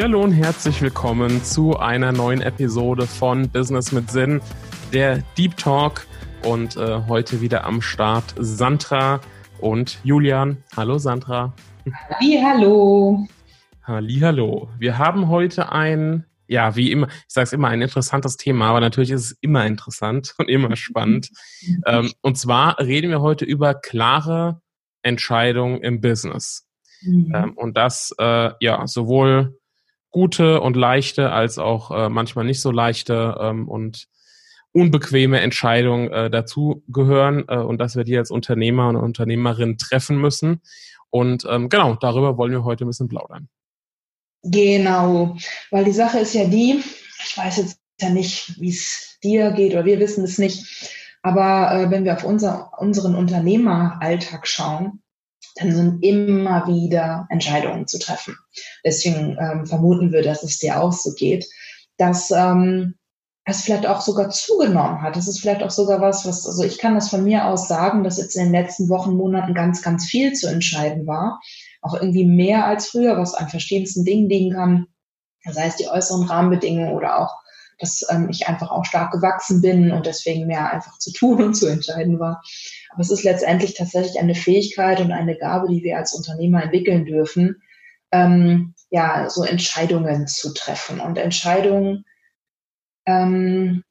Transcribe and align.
Hallihallo 0.00 0.24
und 0.24 0.32
herzlich 0.32 0.80
willkommen 0.80 1.44
zu 1.44 1.76
einer 1.76 2.10
neuen 2.10 2.40
Episode 2.40 3.06
von 3.06 3.50
Business 3.50 3.92
mit 3.92 4.10
Sinn, 4.10 4.40
der 4.94 5.22
Deep 5.36 5.58
Talk. 5.58 6.06
Und 6.42 6.78
äh, 6.78 7.02
heute 7.06 7.42
wieder 7.42 7.64
am 7.64 7.82
Start 7.82 8.34
Sandra 8.38 9.20
und 9.58 9.98
Julian. 10.02 10.56
Hallo 10.74 10.96
Sandra. 10.96 11.52
Hallo. 12.18 13.26
Hallihallo. 13.82 14.70
Wir 14.78 14.96
haben 14.96 15.28
heute 15.28 15.70
ein, 15.70 16.24
ja, 16.46 16.76
wie 16.76 16.90
immer, 16.92 17.08
ich 17.08 17.34
sage 17.34 17.44
es 17.44 17.52
immer, 17.52 17.68
ein 17.68 17.82
interessantes 17.82 18.38
Thema, 18.38 18.70
aber 18.70 18.80
natürlich 18.80 19.10
ist 19.10 19.32
es 19.32 19.38
immer 19.42 19.66
interessant 19.66 20.34
und 20.38 20.48
immer 20.48 20.76
spannend. 20.76 21.28
ähm, 21.86 22.10
und 22.22 22.38
zwar 22.38 22.78
reden 22.78 23.10
wir 23.10 23.20
heute 23.20 23.44
über 23.44 23.74
klare 23.74 24.62
Entscheidungen 25.02 25.82
im 25.82 26.00
Business. 26.00 26.66
Mhm. 27.02 27.32
Ähm, 27.34 27.52
und 27.58 27.76
das, 27.76 28.14
äh, 28.18 28.52
ja, 28.60 28.86
sowohl 28.86 29.59
gute 30.10 30.60
und 30.60 30.76
leichte 30.76 31.30
als 31.30 31.58
auch 31.58 31.90
äh, 31.90 32.08
manchmal 32.08 32.44
nicht 32.44 32.60
so 32.60 32.70
leichte 32.70 33.36
ähm, 33.40 33.68
und 33.68 34.08
unbequeme 34.72 35.40
Entscheidungen 35.40 36.10
äh, 36.12 36.30
dazu 36.30 36.84
gehören 36.88 37.44
äh, 37.48 37.56
und 37.56 37.78
dass 37.78 37.96
wir 37.96 38.04
die 38.04 38.16
als 38.16 38.30
Unternehmer 38.30 38.88
und 38.88 38.96
Unternehmerin 38.96 39.78
treffen 39.78 40.20
müssen. 40.20 40.60
Und 41.10 41.44
ähm, 41.48 41.68
genau, 41.68 41.96
darüber 41.96 42.36
wollen 42.36 42.52
wir 42.52 42.64
heute 42.64 42.84
ein 42.84 42.88
bisschen 42.88 43.08
plaudern. 43.08 43.48
Genau, 44.42 45.36
weil 45.70 45.84
die 45.84 45.92
Sache 45.92 46.20
ist 46.20 46.34
ja 46.34 46.44
die, 46.46 46.82
ich 47.24 47.36
weiß 47.36 47.58
jetzt 47.58 47.78
ja 48.00 48.10
nicht, 48.10 48.58
wie 48.60 48.70
es 48.70 49.18
dir 49.22 49.50
geht 49.50 49.72
oder 49.72 49.84
wir 49.84 49.98
wissen 49.98 50.24
es 50.24 50.38
nicht, 50.38 50.64
aber 51.22 51.72
äh, 51.72 51.90
wenn 51.90 52.04
wir 52.04 52.14
auf 52.14 52.24
unser, 52.24 52.72
unseren 52.78 53.14
Unternehmeralltag 53.14 54.46
schauen, 54.46 55.02
dann 55.60 55.72
sind 55.72 56.02
immer 56.02 56.66
wieder 56.66 57.26
Entscheidungen 57.28 57.86
zu 57.86 57.98
treffen. 57.98 58.36
Deswegen 58.84 59.36
ähm, 59.38 59.66
vermuten 59.66 60.10
wir, 60.10 60.22
dass 60.22 60.42
es 60.42 60.58
dir 60.58 60.82
auch 60.82 60.92
so 60.92 61.12
geht, 61.12 61.46
dass 61.98 62.30
ähm, 62.30 62.94
es 63.44 63.62
vielleicht 63.62 63.86
auch 63.86 64.00
sogar 64.00 64.30
zugenommen 64.30 65.02
hat. 65.02 65.16
Das 65.16 65.28
ist 65.28 65.40
vielleicht 65.40 65.62
auch 65.62 65.70
sogar 65.70 66.00
was, 66.00 66.26
was, 66.26 66.46
also 66.46 66.64
ich 66.64 66.78
kann 66.78 66.94
das 66.94 67.10
von 67.10 67.24
mir 67.24 67.46
aus 67.46 67.68
sagen, 67.68 68.04
dass 68.04 68.18
jetzt 68.18 68.36
in 68.36 68.44
den 68.44 68.52
letzten 68.52 68.88
Wochen, 68.88 69.16
Monaten 69.16 69.54
ganz, 69.54 69.82
ganz 69.82 70.06
viel 70.06 70.32
zu 70.32 70.48
entscheiden 70.48 71.06
war. 71.06 71.40
Auch 71.82 71.94
irgendwie 71.94 72.24
mehr 72.24 72.66
als 72.66 72.88
früher, 72.88 73.18
was 73.18 73.34
an 73.34 73.48
verschiedensten 73.48 74.04
Dingen 74.04 74.28
liegen 74.28 74.54
kann. 74.54 74.86
Sei 75.44 75.66
es 75.66 75.76
die 75.76 75.88
äußeren 75.88 76.24
Rahmenbedingungen 76.24 76.92
oder 76.92 77.18
auch, 77.18 77.34
dass 77.80 78.06
ähm, 78.10 78.28
ich 78.30 78.46
einfach 78.46 78.70
auch 78.70 78.84
stark 78.84 79.10
gewachsen 79.10 79.60
bin 79.62 79.90
und 79.90 80.06
deswegen 80.06 80.46
mehr 80.46 80.72
einfach 80.72 80.98
zu 80.98 81.12
tun 81.12 81.42
und 81.42 81.54
zu 81.54 81.66
entscheiden 81.66 82.20
war. 82.20 82.42
Aber 82.90 83.00
es 83.00 83.10
ist 83.10 83.24
letztendlich 83.24 83.74
tatsächlich 83.74 84.20
eine 84.20 84.34
Fähigkeit 84.34 85.00
und 85.00 85.12
eine 85.12 85.36
Gabe, 85.36 85.68
die 85.68 85.82
wir 85.82 85.96
als 85.96 86.12
Unternehmer 86.12 86.62
entwickeln 86.62 87.06
dürfen, 87.06 87.62
ähm, 88.12 88.74
ja, 88.90 89.30
so 89.30 89.44
Entscheidungen 89.44 90.26
zu 90.26 90.52
treffen. 90.52 91.00
Und 91.00 91.16
Entscheidungen, 91.16 92.04
ähm, 93.06 93.82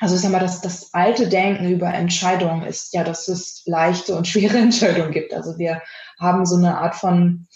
also 0.00 0.14
ich 0.14 0.20
sag 0.20 0.32
mal, 0.32 0.40
das, 0.40 0.60
das 0.60 0.92
alte 0.92 1.28
Denken 1.28 1.70
über 1.70 1.92
Entscheidungen 1.92 2.62
ist 2.62 2.92
ja, 2.94 3.04
dass 3.04 3.28
es 3.28 3.62
leichte 3.66 4.16
und 4.16 4.26
schwere 4.26 4.58
Entscheidungen 4.58 5.12
gibt. 5.12 5.32
Also 5.32 5.58
wir 5.58 5.80
haben 6.18 6.44
so 6.46 6.56
eine 6.56 6.78
Art 6.78 6.96
von, 6.96 7.46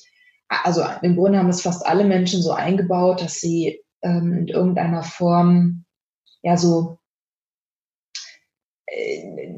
also 0.49 0.85
im 1.03 1.17
Grunde 1.17 1.39
haben 1.39 1.49
es 1.49 1.63
fast 1.63 1.85
alle 1.87 2.05
Menschen 2.05 2.43
so 2.43 2.53
eingebaut, 2.53 3.21
dass 3.21 3.41
sie 3.41 3.81
ähm, 4.03 4.33
in 4.33 4.49
irgendeiner 4.49 5.03
Form 5.03 5.84
ja 6.45 6.57
so 6.57 6.99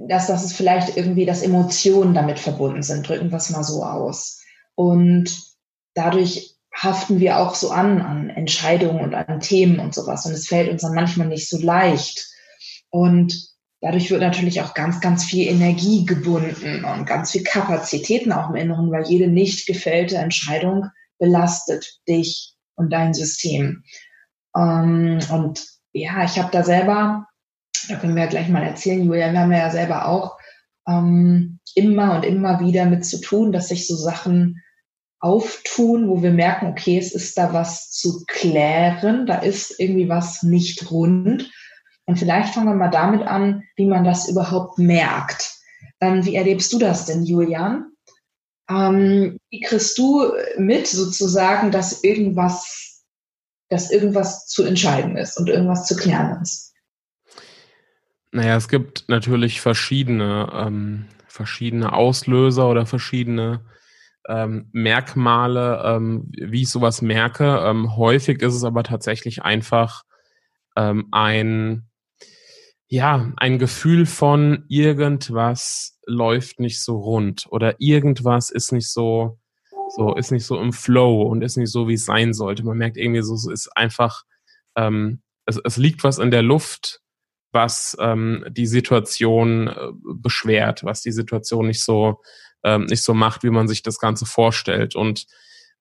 dass, 0.08 0.26
dass 0.28 0.44
es 0.44 0.52
vielleicht 0.52 0.96
irgendwie, 0.96 1.26
dass 1.26 1.42
Emotionen 1.42 2.14
damit 2.14 2.38
verbunden 2.38 2.82
sind, 2.82 3.08
drücken 3.08 3.30
wir 3.30 3.36
es 3.36 3.50
mal 3.50 3.64
so 3.64 3.82
aus. 3.82 4.42
Und 4.74 5.36
dadurch 5.94 6.56
haften 6.74 7.20
wir 7.20 7.38
auch 7.38 7.54
so 7.54 7.70
an, 7.70 8.00
an 8.00 8.30
Entscheidungen 8.30 9.00
und 9.00 9.14
an 9.14 9.40
Themen 9.40 9.80
und 9.80 9.94
sowas. 9.94 10.26
Und 10.26 10.32
es 10.32 10.46
fällt 10.46 10.70
uns 10.70 10.82
dann 10.82 10.94
manchmal 10.94 11.28
nicht 11.28 11.48
so 11.48 11.58
leicht. 11.58 12.26
Und 12.90 13.34
dadurch 13.80 14.10
wird 14.10 14.20
natürlich 14.20 14.60
auch 14.62 14.74
ganz, 14.74 15.00
ganz 15.00 15.24
viel 15.24 15.48
Energie 15.48 16.04
gebunden 16.04 16.84
und 16.84 17.06
ganz 17.06 17.32
viel 17.32 17.42
Kapazitäten 17.42 18.32
auch 18.32 18.50
im 18.50 18.56
Inneren, 18.56 18.90
weil 18.90 19.06
jede 19.06 19.28
nicht 19.28 19.66
gefällte 19.66 20.16
Entscheidung 20.16 20.86
belastet 21.18 21.98
dich 22.06 22.54
und 22.74 22.92
dein 22.92 23.14
System. 23.14 23.82
Ähm, 24.54 25.18
und 25.30 25.75
ja, 25.96 26.24
ich 26.24 26.38
habe 26.38 26.50
da 26.50 26.62
selber 26.62 27.26
da 27.88 27.96
können 27.96 28.14
wir 28.14 28.24
ja 28.24 28.28
gleich 28.28 28.48
mal 28.48 28.62
erzählen, 28.62 29.04
Julia, 29.04 29.32
wir 29.32 29.40
haben 29.40 29.52
ja 29.52 29.70
selber 29.70 30.08
auch 30.08 30.38
ähm, 30.88 31.58
immer 31.74 32.16
und 32.16 32.24
immer 32.24 32.60
wieder 32.60 32.86
mit 32.86 33.04
zu 33.04 33.20
tun, 33.20 33.52
dass 33.52 33.68
sich 33.68 33.86
so 33.86 33.96
Sachen 33.96 34.62
auftun, 35.20 36.08
wo 36.08 36.22
wir 36.22 36.32
merken, 36.32 36.66
okay, 36.66 36.98
es 36.98 37.14
ist 37.14 37.38
da 37.38 37.52
was 37.52 37.90
zu 37.90 38.24
klären, 38.26 39.26
da 39.26 39.38
ist 39.38 39.78
irgendwie 39.80 40.08
was 40.08 40.42
nicht 40.42 40.90
rund. 40.90 41.50
Und 42.06 42.18
vielleicht 42.18 42.54
fangen 42.54 42.68
wir 42.68 42.74
mal 42.74 42.90
damit 42.90 43.22
an, 43.22 43.64
wie 43.76 43.86
man 43.86 44.04
das 44.04 44.28
überhaupt 44.28 44.78
merkt. 44.78 45.54
Dann, 45.98 46.24
wie 46.24 46.36
erlebst 46.36 46.72
du 46.72 46.78
das 46.78 47.06
denn, 47.06 47.24
Julian? 47.24 47.86
Ähm, 48.70 49.38
wie 49.50 49.60
kriegst 49.60 49.96
du 49.98 50.32
mit 50.58 50.86
sozusagen, 50.86 51.70
dass 51.70 52.04
irgendwas, 52.04 52.95
dass 53.68 53.90
irgendwas 53.90 54.46
zu 54.46 54.64
entscheiden 54.64 55.16
ist 55.16 55.38
und 55.38 55.48
irgendwas 55.48 55.86
zu 55.86 55.96
klären 55.96 56.40
ist? 56.42 56.74
Naja, 58.32 58.56
es 58.56 58.68
gibt 58.68 59.08
natürlich 59.08 59.60
verschiedene, 59.60 60.50
ähm, 60.52 61.06
verschiedene 61.26 61.92
Auslöser 61.92 62.68
oder 62.68 62.86
verschiedene 62.86 63.64
ähm, 64.28 64.68
Merkmale, 64.72 65.82
ähm, 65.84 66.30
wie 66.30 66.62
ich 66.62 66.70
sowas 66.70 67.02
merke. 67.02 67.60
Ähm, 67.64 67.96
häufig 67.96 68.42
ist 68.42 68.54
es 68.54 68.64
aber 68.64 68.82
tatsächlich 68.82 69.42
einfach 69.42 70.02
ähm, 70.76 71.08
ein, 71.12 71.88
ja, 72.88 73.32
ein 73.36 73.58
Gefühl 73.58 74.06
von 74.06 74.64
irgendwas 74.68 75.98
läuft 76.06 76.60
nicht 76.60 76.82
so 76.82 76.98
rund 76.98 77.46
oder 77.50 77.76
irgendwas 77.78 78.50
ist 78.50 78.72
nicht 78.72 78.90
so, 78.90 79.38
so, 79.96 80.14
ist 80.14 80.30
nicht 80.30 80.44
so 80.44 80.60
im 80.60 80.72
Flow 80.72 81.22
und 81.22 81.42
ist 81.42 81.56
nicht 81.56 81.72
so, 81.72 81.88
wie 81.88 81.94
es 81.94 82.04
sein 82.04 82.34
sollte. 82.34 82.64
Man 82.64 82.78
merkt 82.78 82.96
irgendwie 82.96 83.22
so, 83.22 83.34
es 83.34 83.46
ist 83.46 83.76
einfach, 83.76 84.24
ähm, 84.76 85.22
es, 85.46 85.58
es 85.64 85.76
liegt 85.76 86.04
was 86.04 86.18
in 86.18 86.30
der 86.30 86.42
Luft, 86.42 87.00
was 87.52 87.96
ähm, 88.00 88.44
die 88.48 88.66
Situation 88.66 89.68
äh, 89.68 89.92
beschwert, 90.14 90.84
was 90.84 91.00
die 91.00 91.12
Situation 91.12 91.66
nicht 91.66 91.82
so 91.82 92.20
ähm, 92.64 92.86
nicht 92.86 93.02
so 93.02 93.14
macht, 93.14 93.44
wie 93.44 93.50
man 93.50 93.68
sich 93.68 93.82
das 93.82 93.98
Ganze 93.98 94.26
vorstellt. 94.26 94.96
Und 94.96 95.26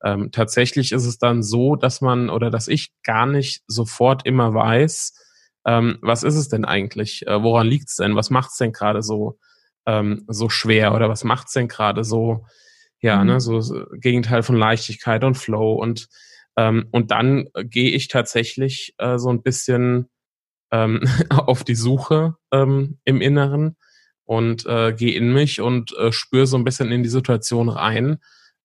ähm, 0.04 0.32
tatsächlich 0.32 0.92
ist 0.92 1.06
es 1.06 1.18
dann 1.18 1.42
so, 1.42 1.76
dass 1.76 2.00
man 2.00 2.30
oder 2.30 2.50
dass 2.52 2.68
ich 2.68 2.94
gar 3.04 3.26
nicht 3.26 3.64
sofort 3.68 4.26
immer 4.26 4.54
weiß, 4.54 5.14
ähm, 5.66 5.98
was 6.02 6.24
ist 6.24 6.36
es 6.36 6.48
denn 6.48 6.64
eigentlich, 6.64 7.26
äh, 7.28 7.42
woran 7.42 7.68
liegt 7.68 7.90
es 7.90 7.96
denn, 7.96 8.16
was 8.16 8.30
macht 8.30 8.52
es 8.52 8.58
denn 8.58 8.72
gerade 8.72 9.02
so 9.02 9.40
ähm, 9.88 10.24
so 10.28 10.50
schwer 10.50 10.94
oder 10.94 11.10
was 11.10 11.24
macht 11.24 11.48
es 11.48 11.54
denn 11.54 11.68
gerade 11.68 12.04
so 12.04 12.46
ja 13.06 13.24
mhm. 13.24 13.28
ne 13.28 13.40
so, 13.40 13.62
so 13.62 13.86
Gegenteil 13.94 14.44
von 14.44 14.58
Leichtigkeit 14.58 15.24
und 15.24 15.36
Flow 15.36 15.74
und 15.74 16.08
ähm, 16.58 16.88
und 16.92 17.12
dann 17.12 17.50
gehe 17.56 17.92
ich 17.92 18.08
tatsächlich 18.08 18.96
äh, 18.98 19.18
so 19.18 19.30
ein 19.30 19.44
bisschen 19.44 20.10
ähm, 20.72 21.02
auf 21.30 21.64
die 21.64 21.76
Suche 21.76 22.36
ähm, 22.52 22.98
im 23.06 23.22
Inneren 23.22 23.78
und 24.24 24.66
äh, 24.66 24.94
gehe 24.94 25.16
in 25.16 25.34
mich 25.34 25.62
und 25.62 25.96
äh, 25.98 26.12
spüre 26.12 26.48
so 26.48 26.58
ein 26.58 26.64
bisschen 26.64 26.92
in 26.92 27.04
die 27.04 27.10
Situation 27.10 27.70
rein, 27.70 28.18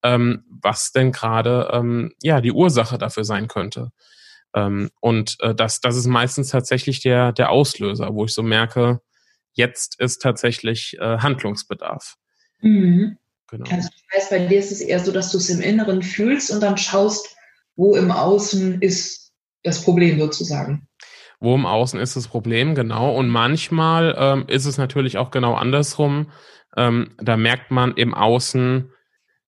ähm, 0.02 0.44
was 0.48 0.92
denn 0.92 1.12
gerade 1.12 1.68
ähm, 1.72 2.12
ja 2.22 2.40
die 2.40 2.52
Ursache 2.52 2.96
dafür 2.96 3.24
sein 3.24 3.46
könnte. 3.46 3.90
Ähm, 4.54 4.90
und 5.00 5.36
äh, 5.40 5.54
das, 5.54 5.80
das 5.80 5.96
ist 5.96 6.06
meistens 6.06 6.48
tatsächlich 6.48 7.00
der, 7.00 7.32
der 7.32 7.50
Auslöser, 7.50 8.14
wo 8.14 8.24
ich 8.24 8.32
so 8.32 8.42
merke, 8.42 9.00
jetzt 9.52 10.00
ist 10.00 10.22
tatsächlich 10.22 10.96
äh, 10.98 11.18
Handlungsbedarf. 11.18 12.16
Mhm. 12.62 13.18
Genau. 13.50 13.68
Also 13.70 13.88
das 13.88 14.22
heißt, 14.22 14.30
bei 14.30 14.46
dir 14.46 14.58
ist 14.58 14.72
es 14.72 14.80
eher 14.80 15.00
so, 15.00 15.12
dass 15.12 15.32
du 15.32 15.38
es 15.38 15.50
im 15.50 15.60
Inneren 15.60 16.02
fühlst 16.02 16.50
und 16.50 16.60
dann 16.60 16.76
schaust, 16.76 17.36
wo 17.76 17.96
im 17.96 18.10
Außen 18.10 18.80
ist 18.80 19.32
das 19.62 19.82
Problem 19.82 20.18
sozusagen. 20.18 20.86
Wo 21.40 21.54
im 21.54 21.66
Außen 21.66 21.98
ist 21.98 22.16
das 22.16 22.28
Problem, 22.28 22.74
genau. 22.74 23.16
Und 23.16 23.28
manchmal 23.28 24.14
ähm, 24.18 24.44
ist 24.46 24.66
es 24.66 24.78
natürlich 24.78 25.18
auch 25.18 25.30
genau 25.30 25.54
andersrum. 25.54 26.30
Ähm, 26.76 27.14
da 27.18 27.36
merkt 27.36 27.70
man 27.70 27.92
im 27.94 28.14
Außen, 28.14 28.92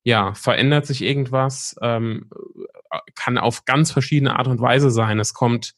ja, 0.02 0.34
verändert 0.34 0.86
sich 0.86 1.02
irgendwas, 1.02 1.76
ähm, 1.82 2.30
kann 3.14 3.38
auf 3.38 3.64
ganz 3.64 3.92
verschiedene 3.92 4.36
Art 4.36 4.48
und 4.48 4.60
Weise 4.60 4.90
sein. 4.90 5.20
Es 5.20 5.34
kommt, 5.34 5.74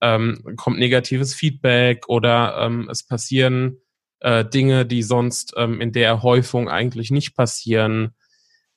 ähm, 0.00 0.42
kommt 0.56 0.78
negatives 0.78 1.34
Feedback 1.34 2.08
oder 2.08 2.58
ähm, 2.60 2.88
es 2.90 3.06
passieren 3.06 3.81
äh, 4.22 4.44
Dinge, 4.44 4.86
die 4.86 5.02
sonst 5.02 5.54
ähm, 5.56 5.80
in 5.80 5.92
der 5.92 6.22
Häufung 6.22 6.68
eigentlich 6.68 7.10
nicht 7.10 7.34
passieren. 7.34 8.14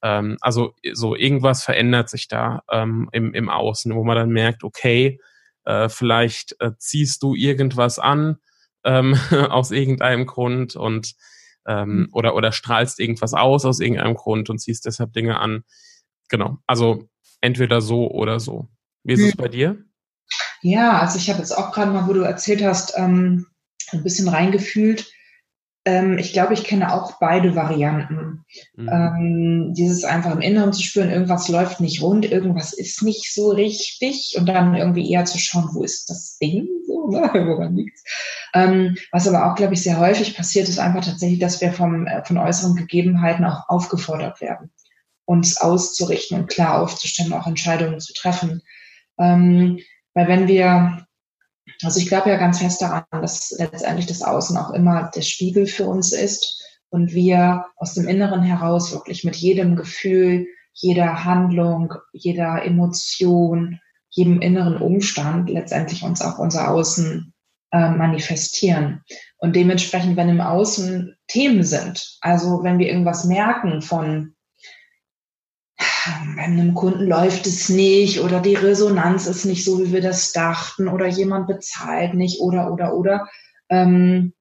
Ähm, 0.02 0.38
also 0.42 0.74
so 0.94 1.16
irgendwas 1.16 1.64
verändert 1.64 2.10
sich 2.10 2.28
da 2.28 2.64
ähm, 2.72 3.10
im, 3.12 3.34
im 3.34 3.50
Außen, 3.50 3.94
wo 3.94 4.04
man 4.04 4.18
dann 4.18 4.30
merkt, 4.30 4.64
okay, 4.64 5.20
äh, 5.66 5.88
vielleicht 5.88 6.56
äh, 6.60 6.72
ziehst 6.80 7.22
du 7.22 7.36
irgendwas 7.36 8.00
an 8.00 8.38
ähm, 8.84 9.16
aus 9.50 9.70
irgendeinem 9.70 10.26
Grund 10.26 10.76
und 10.76 11.14
ähm, 11.68 11.90
mhm. 11.90 12.10
oder 12.12 12.36
oder 12.36 12.52
strahlst 12.52 13.00
irgendwas 13.00 13.34
aus 13.34 13.66
aus 13.66 13.80
irgendeinem 13.80 14.16
Grund 14.16 14.50
und 14.50 14.60
ziehst 14.60 14.86
deshalb 14.86 15.14
Dinge 15.14 15.40
an. 15.40 15.64
Genau. 16.28 16.58
Also 16.66 17.08
entweder 17.42 17.82
so 17.82 18.10
oder 18.10 18.40
so. 18.40 18.68
Wie 19.04 19.14
ist 19.14 19.22
es 19.22 19.36
bei 19.36 19.48
dir? 19.48 19.78
Ja, 20.64 21.00
also 21.00 21.20
ich 21.20 21.30
habe 21.30 21.38
jetzt 21.38 21.56
auch 21.56 21.72
gerade 21.72 21.92
mal, 21.92 22.08
wo 22.08 22.14
du 22.14 22.22
erzählt 22.22 22.64
hast, 22.64 22.94
ähm, 22.98 23.46
ein 23.92 24.02
bisschen 24.02 24.28
reingefühlt. 24.28 25.12
Ähm, 25.86 26.18
ich 26.18 26.34
glaube, 26.34 26.56
ich 26.56 26.64
kenne 26.64 26.92
auch 26.92 27.20
beide 27.20 27.56
Varianten. 27.56 28.44
Mhm. 28.76 28.90
Ähm, 28.92 29.74
dieses 29.76 30.04
einfach 30.04 30.32
im 30.32 30.42
Inneren 30.42 30.74
zu 30.74 30.82
spüren, 30.82 31.12
irgendwas 31.12 31.48
läuft 31.48 31.80
nicht 31.80 32.02
rund, 32.02 32.26
irgendwas 32.26 32.74
ist 32.74 33.04
nicht 33.04 33.34
so 33.34 33.52
richtig 33.52 34.36
und 34.38 34.48
dann 34.48 34.76
irgendwie 34.76 35.10
eher 35.12 35.26
zu 35.26 35.38
schauen, 35.38 35.70
wo 35.74 35.84
ist 35.84 36.10
das 36.10 36.38
Ding, 36.40 36.68
so, 36.88 37.08
ne? 37.12 37.30
woran 37.34 37.76
liegt's? 37.76 38.04
Ähm, 38.56 38.98
was 39.12 39.28
aber 39.28 39.46
auch, 39.46 39.56
glaube 39.56 39.76
ich, 39.76 39.84
sehr 39.84 40.00
häufig 40.00 40.36
passiert, 40.36 40.68
ist 40.68 40.80
einfach 40.80 41.06
tatsächlich, 41.06 41.40
dass 41.40 41.62
wir 41.62 41.72
vom, 41.72 42.08
äh, 42.08 42.26
von 42.26 42.40
äußeren 42.40 42.76
Gegebenheiten 42.76 43.46
auch 43.46 43.70
aufgefordert 43.70 44.42
werden, 44.42 44.72
uns 45.26 45.62
auszurichten 45.62 46.40
und 46.40 46.48
klar 46.48 46.82
aufzustellen, 46.82 47.34
auch 47.34 47.46
Entscheidungen 47.46 48.00
zu 48.00 48.14
treffen. 48.14 48.64
Ähm, 49.20 49.80
weil 50.16 50.28
wenn 50.28 50.48
wir 50.48 51.05
also 51.86 52.00
ich 52.00 52.08
glaube 52.08 52.30
ja 52.30 52.38
ganz 52.38 52.60
fest 52.60 52.82
daran, 52.82 53.04
dass 53.12 53.52
letztendlich 53.58 54.08
das 54.08 54.22
Außen 54.22 54.58
auch 54.58 54.72
immer 54.72 55.12
der 55.16 55.22
Spiegel 55.22 55.68
für 55.68 55.86
uns 55.86 56.12
ist 56.12 56.64
und 56.90 57.14
wir 57.14 57.66
aus 57.78 57.94
dem 57.94 58.08
Inneren 58.08 58.44
heraus 58.44 58.92
wirklich 58.92 59.24
mit 59.24 59.36
jedem 59.36 59.76
Gefühl, 59.76 60.48
jeder 60.74 61.24
Handlung, 61.24 61.94
jeder 62.12 62.64
Emotion, 62.66 63.80
jedem 64.10 64.42
inneren 64.42 64.78
Umstand 64.78 65.50
letztendlich 65.50 66.04
uns 66.04 66.22
auch 66.22 66.40
unser 66.40 66.70
Außen 66.70 67.34
äh, 67.72 67.90
manifestieren. 67.90 69.04
Und 69.38 69.56
dementsprechend, 69.56 70.18
wenn 70.18 70.30
im 70.30 70.42
Außen 70.42 71.16
Themen 71.28 71.64
sind, 71.64 72.18
also 72.22 72.64
wenn 72.64 72.80
wir 72.80 72.88
irgendwas 72.88 73.26
merken 73.26 73.82
von 73.82 74.35
bei 76.36 76.44
einem 76.44 76.74
Kunden 76.74 77.08
läuft 77.08 77.48
es 77.48 77.70
nicht 77.70 78.20
oder 78.20 78.40
die 78.40 78.56
Resonanz 78.56 79.26
ist 79.26 79.46
nicht 79.46 79.64
so, 79.64 79.80
wie 79.80 79.92
wir 79.92 80.02
das 80.02 80.32
dachten 80.32 80.88
oder 80.88 81.08
jemand 81.08 81.48
bezahlt 81.48 82.14
nicht 82.14 82.40
oder 82.42 82.72
oder 82.72 82.94
oder. 82.94 83.30
Ähm, 83.70 84.34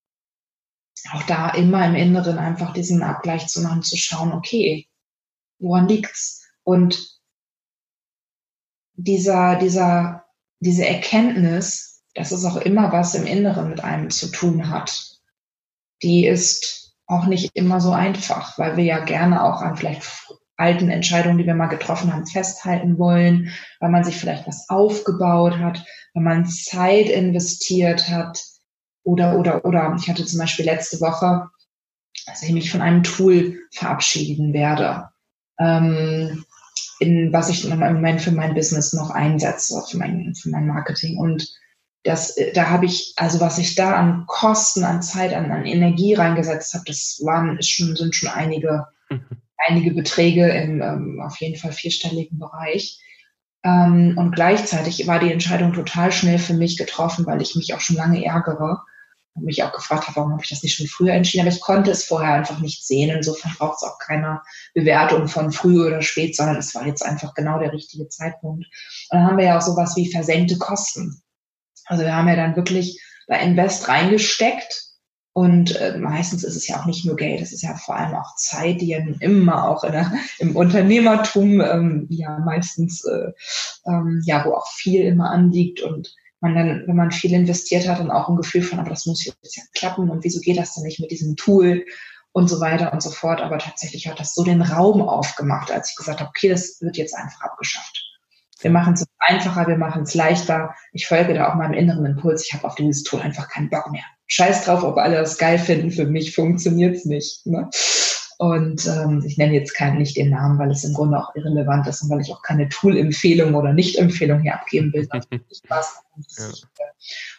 auch 1.12 1.22
da 1.24 1.50
immer 1.50 1.86
im 1.86 1.94
Inneren 1.94 2.38
einfach 2.38 2.72
diesen 2.72 3.02
Abgleich 3.02 3.46
zu 3.46 3.60
machen, 3.62 3.82
zu 3.82 3.96
schauen, 3.96 4.32
okay, 4.32 4.88
woran 5.58 5.88
liegt's? 5.88 6.46
Und 6.62 7.20
dieser, 8.94 9.56
dieser, 9.56 10.24
diese 10.60 10.86
Erkenntnis, 10.86 12.02
dass 12.14 12.32
es 12.32 12.44
auch 12.44 12.56
immer 12.56 12.92
was 12.92 13.14
im 13.14 13.26
Inneren 13.26 13.70
mit 13.70 13.82
einem 13.82 14.10
zu 14.10 14.30
tun 14.30 14.70
hat, 14.70 15.18
die 16.02 16.26
ist 16.26 16.94
auch 17.06 17.26
nicht 17.26 17.50
immer 17.54 17.80
so 17.80 17.92
einfach, 17.92 18.58
weil 18.58 18.76
wir 18.76 18.84
ja 18.84 19.04
gerne 19.04 19.42
auch 19.42 19.60
an 19.60 19.76
vielleicht 19.76 20.02
alten 20.56 20.88
Entscheidungen, 20.88 21.38
die 21.38 21.46
wir 21.46 21.54
mal 21.54 21.66
getroffen 21.66 22.12
haben, 22.12 22.26
festhalten 22.26 22.98
wollen, 22.98 23.50
weil 23.80 23.90
man 23.90 24.04
sich 24.04 24.16
vielleicht 24.16 24.46
was 24.46 24.68
aufgebaut 24.68 25.58
hat, 25.58 25.84
weil 26.14 26.22
man 26.22 26.46
Zeit 26.46 27.08
investiert 27.08 28.08
hat 28.08 28.42
oder, 29.02 29.38
oder, 29.38 29.64
oder. 29.64 29.96
Ich 29.98 30.08
hatte 30.08 30.24
zum 30.24 30.38
Beispiel 30.38 30.64
letzte 30.64 31.00
Woche, 31.00 31.48
dass 32.26 32.42
ich 32.42 32.52
mich 32.52 32.70
von 32.70 32.80
einem 32.80 33.02
Tool 33.02 33.58
verabschieden 33.72 34.52
werde, 34.52 35.08
ähm, 35.58 36.44
in 37.00 37.32
was 37.32 37.48
ich 37.48 37.68
im 37.68 37.78
Moment 37.78 38.22
für 38.22 38.30
mein 38.30 38.54
Business 38.54 38.92
noch 38.92 39.10
einsetze, 39.10 39.82
für 39.90 39.98
mein, 39.98 40.34
für 40.34 40.50
mein 40.50 40.68
Marketing. 40.68 41.18
Und 41.18 41.52
das, 42.04 42.36
da 42.54 42.70
habe 42.70 42.86
ich, 42.86 43.14
also 43.16 43.40
was 43.40 43.58
ich 43.58 43.74
da 43.74 43.94
an 43.94 44.24
Kosten, 44.26 44.84
an 44.84 45.02
Zeit, 45.02 45.34
an, 45.34 45.50
an 45.50 45.66
Energie 45.66 46.14
reingesetzt 46.14 46.74
habe, 46.74 46.84
das 46.86 47.20
waren, 47.24 47.58
ist 47.58 47.70
schon, 47.70 47.96
sind 47.96 48.14
schon 48.14 48.28
einige 48.28 48.86
mhm 49.10 49.43
einige 49.66 49.92
Beträge 49.92 50.48
im 50.48 50.82
ähm, 50.82 51.22
auf 51.24 51.40
jeden 51.40 51.56
Fall 51.56 51.72
vierstelligen 51.72 52.38
Bereich. 52.38 53.00
Ähm, 53.64 54.14
und 54.18 54.32
gleichzeitig 54.32 55.06
war 55.06 55.18
die 55.18 55.32
Entscheidung 55.32 55.72
total 55.72 56.12
schnell 56.12 56.38
für 56.38 56.54
mich 56.54 56.76
getroffen, 56.76 57.26
weil 57.26 57.40
ich 57.42 57.56
mich 57.56 57.74
auch 57.74 57.80
schon 57.80 57.96
lange 57.96 58.24
ärgere 58.24 58.82
und 59.34 59.44
mich 59.44 59.62
auch 59.62 59.72
gefragt 59.72 60.06
habe, 60.06 60.16
warum 60.16 60.32
habe 60.32 60.42
ich 60.42 60.50
das 60.50 60.62
nicht 60.62 60.76
schon 60.76 60.86
früher 60.86 61.14
entschieden. 61.14 61.46
Aber 61.46 61.54
ich 61.54 61.60
konnte 61.60 61.90
es 61.90 62.04
vorher 62.04 62.34
einfach 62.34 62.60
nicht 62.60 62.86
sehen. 62.86 63.10
Insofern 63.10 63.52
braucht 63.58 63.78
es 63.78 63.88
auch 63.88 63.98
keine 63.98 64.42
Bewertung 64.74 65.28
von 65.28 65.50
früh 65.50 65.84
oder 65.84 66.02
spät, 66.02 66.36
sondern 66.36 66.56
es 66.56 66.74
war 66.74 66.86
jetzt 66.86 67.04
einfach 67.04 67.34
genau 67.34 67.58
der 67.58 67.72
richtige 67.72 68.08
Zeitpunkt. 68.08 68.66
Und 69.10 69.18
dann 69.18 69.26
haben 69.26 69.38
wir 69.38 69.46
ja 69.46 69.58
auch 69.58 69.62
sowas 69.62 69.96
wie 69.96 70.12
versenkte 70.12 70.58
Kosten. 70.58 71.22
Also 71.86 72.04
wir 72.04 72.14
haben 72.14 72.28
ja 72.28 72.36
dann 72.36 72.56
wirklich 72.56 73.02
da 73.26 73.36
Invest 73.36 73.88
reingesteckt 73.88 74.83
und 75.34 75.74
äh, 75.74 75.98
meistens 75.98 76.44
ist 76.44 76.54
es 76.54 76.68
ja 76.68 76.80
auch 76.80 76.86
nicht 76.86 77.04
nur 77.04 77.16
Geld, 77.16 77.42
es 77.42 77.52
ist 77.52 77.62
ja 77.62 77.74
vor 77.74 77.96
allem 77.96 78.14
auch 78.14 78.36
Zeit, 78.36 78.80
die 78.80 78.86
ja 78.86 78.98
immer 79.18 79.68
auch 79.68 79.82
in 79.82 79.90
der, 79.90 80.12
im 80.38 80.54
Unternehmertum 80.54 81.60
ähm, 81.60 82.06
ja 82.08 82.38
meistens, 82.38 83.04
äh, 83.04 83.32
ähm, 83.84 84.22
ja, 84.24 84.44
wo 84.44 84.54
auch 84.54 84.68
viel 84.68 85.00
immer 85.00 85.32
anliegt 85.32 85.82
und 85.82 86.14
man 86.38 86.54
dann, 86.54 86.84
wenn 86.86 86.94
man 86.94 87.10
viel 87.10 87.32
investiert 87.32 87.88
hat, 87.88 87.98
dann 87.98 88.12
auch 88.12 88.28
ein 88.28 88.36
Gefühl 88.36 88.62
von, 88.62 88.78
aber 88.78 88.90
das 88.90 89.06
muss 89.06 89.24
jetzt 89.24 89.56
ja 89.56 89.64
klappen 89.74 90.08
und 90.08 90.22
wieso 90.22 90.38
geht 90.38 90.56
das 90.56 90.74
denn 90.74 90.84
nicht 90.84 91.00
mit 91.00 91.10
diesem 91.10 91.34
Tool 91.34 91.84
und 92.30 92.48
so 92.48 92.60
weiter 92.60 92.92
und 92.92 93.02
so 93.02 93.10
fort. 93.10 93.40
Aber 93.40 93.58
tatsächlich 93.58 94.06
hat 94.06 94.20
das 94.20 94.34
so 94.34 94.44
den 94.44 94.62
Raum 94.62 95.02
aufgemacht, 95.02 95.72
als 95.72 95.90
ich 95.90 95.96
gesagt 95.96 96.20
habe, 96.20 96.28
okay, 96.28 96.48
das 96.48 96.80
wird 96.80 96.96
jetzt 96.96 97.16
einfach 97.16 97.40
abgeschafft. 97.40 98.04
Wir 98.60 98.70
machen 98.70 98.94
es 98.94 99.04
einfacher, 99.18 99.66
wir 99.66 99.78
machen 99.78 100.02
es 100.02 100.14
leichter. 100.14 100.74
Ich 100.92 101.08
folge 101.08 101.34
da 101.34 101.50
auch 101.50 101.56
meinem 101.56 101.74
inneren 101.74 102.06
Impuls. 102.06 102.46
Ich 102.46 102.54
habe 102.54 102.64
auf 102.66 102.76
dieses 102.76 103.02
Tool 103.02 103.20
einfach 103.20 103.48
keinen 103.48 103.68
Bock 103.68 103.90
mehr. 103.90 104.04
Scheiß 104.26 104.64
drauf, 104.64 104.82
ob 104.82 104.96
alle 104.96 105.16
das 105.16 105.38
geil 105.38 105.58
finden. 105.58 105.90
Für 105.90 106.06
mich 106.06 106.34
funktioniert 106.34 106.96
es 106.96 107.04
nicht. 107.04 107.46
Ne? 107.46 107.68
Und 108.38 108.86
ähm, 108.86 109.22
ich 109.24 109.38
nenne 109.38 109.54
jetzt 109.54 109.74
keinen 109.74 109.98
nicht 109.98 110.16
den 110.16 110.30
Namen, 110.30 110.58
weil 110.58 110.70
es 110.70 110.84
im 110.84 110.94
Grunde 110.94 111.18
auch 111.18 111.34
irrelevant 111.34 111.86
ist 111.86 112.02
und 112.02 112.10
weil 112.10 112.20
ich 112.20 112.32
auch 112.32 112.42
keine 112.42 112.68
Tool-Empfehlung 112.68 113.54
oder 113.54 113.72
Nicht-Empfehlung 113.72 114.40
hier 114.40 114.54
abgeben 114.54 114.92
will. 114.92 115.08
Ja. 115.68 116.86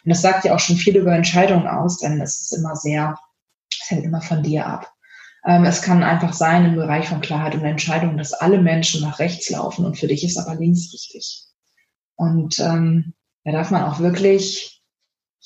Und 0.04 0.10
das 0.10 0.20
sagt 0.20 0.44
ja 0.44 0.54
auch 0.54 0.60
schon 0.60 0.76
viel 0.76 0.96
über 0.96 1.14
Entscheidungen 1.14 1.66
aus, 1.66 1.98
denn 1.98 2.20
es 2.20 2.40
ist 2.40 2.52
immer 2.52 2.76
sehr, 2.76 3.18
es 3.70 3.90
hängt 3.90 4.04
immer 4.04 4.20
von 4.20 4.42
dir 4.42 4.66
ab. 4.66 4.92
Ähm, 5.46 5.64
es 5.64 5.80
kann 5.80 6.02
einfach 6.02 6.32
sein 6.32 6.64
im 6.66 6.74
Bereich 6.74 7.08
von 7.08 7.20
Klarheit 7.20 7.54
und 7.54 7.64
Entscheidung, 7.64 8.18
dass 8.18 8.32
alle 8.32 8.60
Menschen 8.60 9.00
nach 9.00 9.18
rechts 9.18 9.48
laufen 9.48 9.86
und 9.86 9.96
für 9.96 10.08
dich 10.08 10.24
ist 10.24 10.36
aber 10.36 10.56
links 10.56 10.92
richtig. 10.92 11.44
Und 12.16 12.58
ähm, 12.58 13.14
da 13.44 13.52
darf 13.52 13.70
man 13.70 13.84
auch 13.84 14.00
wirklich 14.00 14.75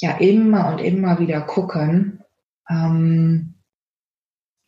ja 0.01 0.17
immer 0.19 0.69
und 0.69 0.79
immer 0.79 1.19
wieder 1.19 1.41
gucken, 1.41 2.25
ähm, 2.69 3.55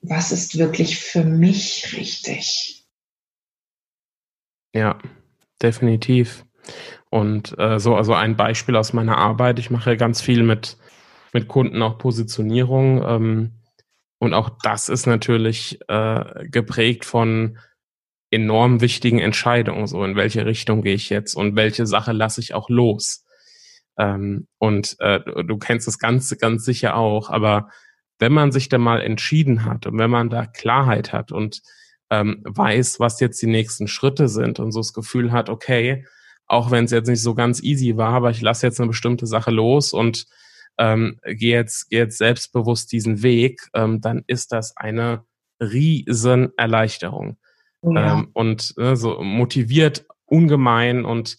was 0.01 0.33
ist 0.33 0.59
wirklich 0.59 0.99
für 0.99 1.25
mich 1.25 1.95
richtig. 1.97 2.87
Ja, 4.75 4.99
definitiv. 5.63 6.45
Und 7.11 7.57
äh, 7.59 7.79
so, 7.79 7.95
also 7.95 8.15
ein 8.15 8.37
Beispiel 8.37 8.77
aus 8.77 8.93
meiner 8.93 9.19
Arbeit, 9.19 9.59
ich 9.59 9.71
mache 9.71 9.97
ganz 9.97 10.21
viel 10.21 10.43
mit, 10.43 10.79
mit 11.33 11.47
Kunden 11.49 11.83
auch 11.83 11.99
Positionierung. 11.99 13.03
Ähm, 13.05 13.53
und 14.19 14.35
auch 14.35 14.51
das 14.63 14.89
ist 14.89 15.07
natürlich 15.07 15.81
äh, 15.89 16.49
geprägt 16.49 17.05
von 17.05 17.59
enorm 18.31 18.81
wichtigen 18.81 19.19
Entscheidungen, 19.19 19.87
so 19.87 20.03
in 20.05 20.17
welche 20.17 20.47
Richtung 20.47 20.83
gehe 20.83 20.95
ich 20.95 21.11
jetzt 21.11 21.35
und 21.35 21.55
welche 21.55 21.87
Sache 21.87 22.13
lasse 22.13 22.41
ich 22.41 22.55
auch 22.55 22.71
los. 22.71 23.25
Ähm, 23.99 24.47
und 24.59 24.97
äh, 25.01 25.21
du 25.45 25.59
kennst 25.59 25.87
das 25.87 25.99
Ganze 25.99 26.37
ganz 26.37 26.65
sicher 26.65 26.97
auch, 26.97 27.31
aber 27.31 27.69
wenn 28.19 28.33
man 28.33 28.53
sich 28.53 28.69
da 28.69 28.79
mal 28.79 29.01
entschieden 29.01 29.65
hat 29.65 29.87
und 29.87 29.99
wenn 29.99 30.11
man 30.11 30.31
da 30.31 30.47
Klarheit 30.47 31.13
hat 31.13 31.33
und 31.33 31.63
ähm, 32.11 32.41
weiß, 32.45 33.01
was 33.01 33.21
jetzt 33.21 33.41
die 33.43 33.47
nächsten 33.47 33.89
Schritte 33.89 34.29
sind 34.29 34.61
und 34.61 34.73
so 34.73 34.81
das 34.81 34.93
Gefühl 34.93 35.33
hat, 35.33 35.49
okay, 35.49 36.07
auch 36.47 36.71
wenn 36.71 36.85
es 36.85 36.91
jetzt 36.91 37.09
nicht 37.09 37.23
so 37.23 37.35
ganz 37.35 37.63
easy 37.63 37.97
war, 37.97 38.13
aber 38.13 38.31
ich 38.31 38.43
lasse 38.43 38.67
jetzt 38.67 38.81
eine 38.81 38.89
bestimmte 38.89 39.27
Sache 39.27 39.51
los 39.51 39.93
und 39.93 40.27
ähm, 40.79 41.19
gehe 41.25 41.57
jetzt, 41.57 41.91
geh 41.91 41.99
jetzt 41.99 42.19
selbstbewusst 42.19 42.93
diesen 42.93 43.23
Weg, 43.23 43.69
ähm, 43.75 44.01
dann 44.01 44.23
ist 44.27 44.53
das 44.53 44.77
eine 44.77 45.25
riesen 45.61 46.53
Erleichterung. 46.57 47.39
Ja. 47.83 48.19
Ähm, 48.19 48.29
und 48.33 48.75
äh, 48.79 48.95
so 48.95 49.23
motiviert 49.23 50.07
ungemein 50.27 51.05
und 51.05 51.37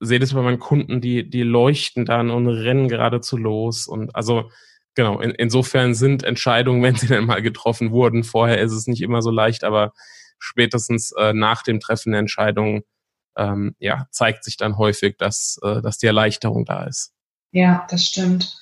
sehe 0.00 0.18
das 0.18 0.34
bei 0.34 0.42
meinen 0.42 0.58
Kunden, 0.58 1.00
die, 1.00 1.28
die 1.28 1.42
leuchten 1.42 2.04
dann 2.04 2.30
und 2.30 2.46
rennen 2.46 2.88
geradezu 2.88 3.36
los. 3.36 3.86
Und 3.86 4.14
also 4.14 4.50
genau, 4.94 5.20
in, 5.20 5.30
insofern 5.30 5.94
sind 5.94 6.22
Entscheidungen, 6.22 6.82
wenn 6.84 6.96
sie 6.96 7.06
denn 7.06 7.26
mal 7.26 7.42
getroffen 7.42 7.90
wurden, 7.90 8.24
vorher 8.24 8.60
ist 8.60 8.72
es 8.72 8.86
nicht 8.86 9.02
immer 9.02 9.22
so 9.22 9.30
leicht, 9.30 9.64
aber 9.64 9.92
spätestens 10.38 11.12
äh, 11.12 11.32
nach 11.32 11.62
dem 11.62 11.80
Treffen 11.80 12.12
der 12.12 12.20
Entscheidung 12.20 12.82
ähm, 13.36 13.74
ja, 13.78 14.06
zeigt 14.10 14.44
sich 14.44 14.56
dann 14.56 14.78
häufig, 14.78 15.16
dass, 15.16 15.58
äh, 15.62 15.80
dass 15.80 15.98
die 15.98 16.06
Erleichterung 16.06 16.64
da 16.64 16.84
ist. 16.84 17.12
Ja, 17.52 17.86
das 17.90 18.04
stimmt. 18.04 18.54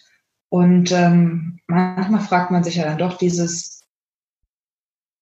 Und 0.49 0.93
ähm, 0.93 1.59
manchmal 1.67 2.21
fragt 2.21 2.51
man 2.51 2.63
sich 2.63 2.77
ja 2.77 2.85
dann 2.85 2.99
doch 2.99 3.19
dieses, 3.19 3.76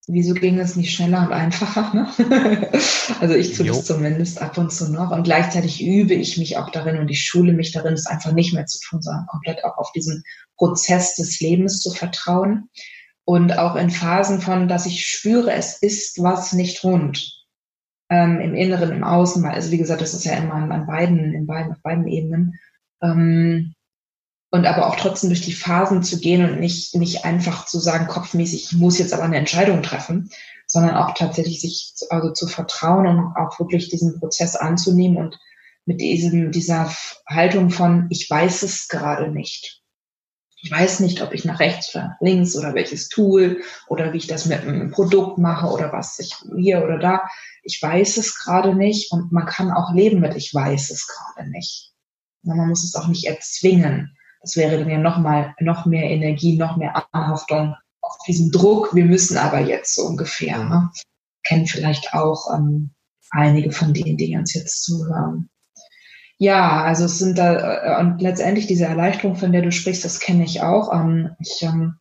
wieso 0.07 0.35
ging 0.35 0.59
es 0.59 0.77
nicht 0.77 0.95
schneller 0.95 1.27
und 1.27 1.33
einfacher? 1.33 1.95
Ne? 1.95 2.71
also 3.21 3.35
ich 3.35 3.57
tue 3.57 3.67
das 3.67 3.85
zumindest 3.85 4.43
ab 4.43 4.59
und 4.59 4.73
zu 4.73 4.93
noch. 4.93 5.11
Und 5.11 5.25
gleichzeitig 5.25 5.83
übe 5.83 6.15
ich 6.15 6.37
mich 6.37 6.57
auch 6.57 6.71
darin 6.71 6.99
und 6.99 7.11
ich 7.11 7.23
schule 7.23 7.53
mich 7.53 7.73
darin, 7.73 7.95
es 7.95 8.07
einfach 8.07 8.33
nicht 8.33 8.53
mehr 8.53 8.67
zu 8.67 8.79
tun, 8.81 9.03
sondern 9.03 9.27
komplett 9.27 9.65
auch 9.65 9.79
auf 9.79 9.93
diesen 9.93 10.23
Prozess 10.57 11.15
des 11.17 11.41
Lebens 11.41 11.81
zu 11.81 11.91
vertrauen. 11.91 12.69
Und 13.25 13.59
auch 13.59 13.77
in 13.77 13.91
Phasen 13.91 14.41
von, 14.41 14.69
dass 14.69 14.85
ich 14.85 15.07
spüre, 15.07 15.53
es 15.53 15.79
ist 15.79 16.23
was 16.23 16.53
nicht 16.53 16.85
rund 16.85 17.47
ähm, 18.11 18.39
im 18.41 18.55
Inneren, 18.55 18.93
im 18.93 19.05
Außen, 19.05 19.45
also 19.47 19.71
wie 19.71 19.79
gesagt, 19.79 20.03
das 20.03 20.13
ist 20.13 20.25
ja 20.25 20.35
immer 20.35 20.55
an 20.55 20.87
beiden, 20.87 21.33
in 21.33 21.47
beiden, 21.47 21.73
auf 21.73 21.81
beiden 21.83 22.07
Ebenen. 22.07 22.59
Ähm, 23.03 23.74
und 24.55 24.67
aber 24.67 24.87
auch 24.87 24.95
trotzdem 24.95 25.31
durch 25.31 25.41
die 25.41 25.53
Phasen 25.53 26.05
zu 26.05 26.21
gehen 26.21 26.49
und 26.49 26.61
nicht, 26.61 26.95
nicht 26.95 27.25
einfach 27.25 27.67
zu 27.67 27.81
sagen, 27.81 28.07
kopfmäßig, 28.07 28.67
ich 28.71 28.79
muss 28.79 29.01
jetzt 29.01 29.13
aber 29.13 29.25
eine 29.25 29.37
Entscheidung 29.37 29.83
treffen, 29.83 30.31
sondern 30.69 30.95
auch 30.95 31.13
tatsächlich 31.15 31.61
sich 31.61 31.93
also 32.09 32.31
zu 32.31 32.47
vertrauen 32.47 33.09
und 33.09 33.35
auch 33.35 33.59
wirklich 33.59 33.89
diesen 33.89 34.21
Prozess 34.21 34.55
anzunehmen 34.55 35.17
und 35.17 35.41
mit 35.87 36.01
diesem, 36.01 36.53
dieser 36.53 36.95
Haltung 37.27 37.71
von, 37.71 38.07
ich 38.11 38.31
weiß 38.31 38.63
es 38.63 38.87
gerade 38.87 39.29
nicht. 39.29 39.83
Ich 40.63 40.71
weiß 40.71 41.01
nicht, 41.01 41.21
ob 41.21 41.35
ich 41.35 41.45
nach 41.45 41.59
rechts 41.59 41.93
oder 41.93 42.11
nach 42.11 42.21
links 42.21 42.57
oder 42.57 42.75
welches 42.75 43.09
Tool 43.09 43.61
oder 43.89 44.13
wie 44.13 44.19
ich 44.19 44.29
das 44.29 44.47
mit 44.47 44.61
einem 44.61 44.93
Produkt 44.93 45.37
mache 45.37 45.67
oder 45.67 45.93
was 45.93 46.17
ich 46.21 46.33
hier 46.57 46.85
oder 46.85 47.01
da. 47.01 47.29
Ich 47.65 47.83
weiß 47.83 48.19
es 48.19 48.39
gerade 48.39 48.77
nicht 48.77 49.11
und 49.11 49.33
man 49.33 49.47
kann 49.47 49.73
auch 49.73 49.93
leben 49.93 50.21
mit, 50.21 50.37
ich 50.37 50.55
weiß 50.55 50.93
es 50.93 51.09
gerade 51.09 51.51
nicht. 51.51 51.91
Man 52.43 52.69
muss 52.69 52.85
es 52.85 52.95
auch 52.95 53.09
nicht 53.09 53.25
erzwingen. 53.25 54.17
Das 54.45 54.57
wäre 54.57 54.79
dann 54.79 54.91
ja 54.91 54.99
noch 54.99 55.17
mal, 55.17 55.55
noch 55.59 55.87
mehr 55.87 56.11
Energie, 56.11 56.59
noch 56.59 56.77
mehr 56.77 57.03
Anhaftung 57.13 57.75
auf 58.03 58.19
diesen 58.27 58.51
Druck. 58.51 58.95
Wir 58.95 59.07
müssen 59.07 59.39
aber 59.39 59.61
jetzt 59.61 59.95
so 59.95 60.03
ungefähr. 60.03 60.63
Ne? 60.63 60.91
Kennen 61.45 61.67
vielleicht 61.67 62.13
auch 62.13 62.55
ähm, 62.55 62.91
einige 63.31 63.73
von 63.73 63.95
denen, 63.95 64.19
die 64.19 64.37
uns 64.37 64.53
jetzt 64.53 64.85
zuhören. 64.85 65.49
Ja, 66.37 66.83
also 66.83 67.07
es 67.07 67.19
sind 67.19 67.39
da, 67.39 67.55
äh, 67.55 68.01
und 68.01 68.21
letztendlich 68.21 68.67
diese 68.67 68.85
Erleichterung, 68.85 69.37
von 69.37 69.51
der 69.51 69.63
du 69.63 69.73
sprichst, 69.73 70.05
das 70.05 70.21
kenne 70.21 70.45
ich 70.45 70.61
auch. 70.61 70.93
Ähm, 70.93 71.31
ich 71.39 71.63
ähm, 71.63 71.95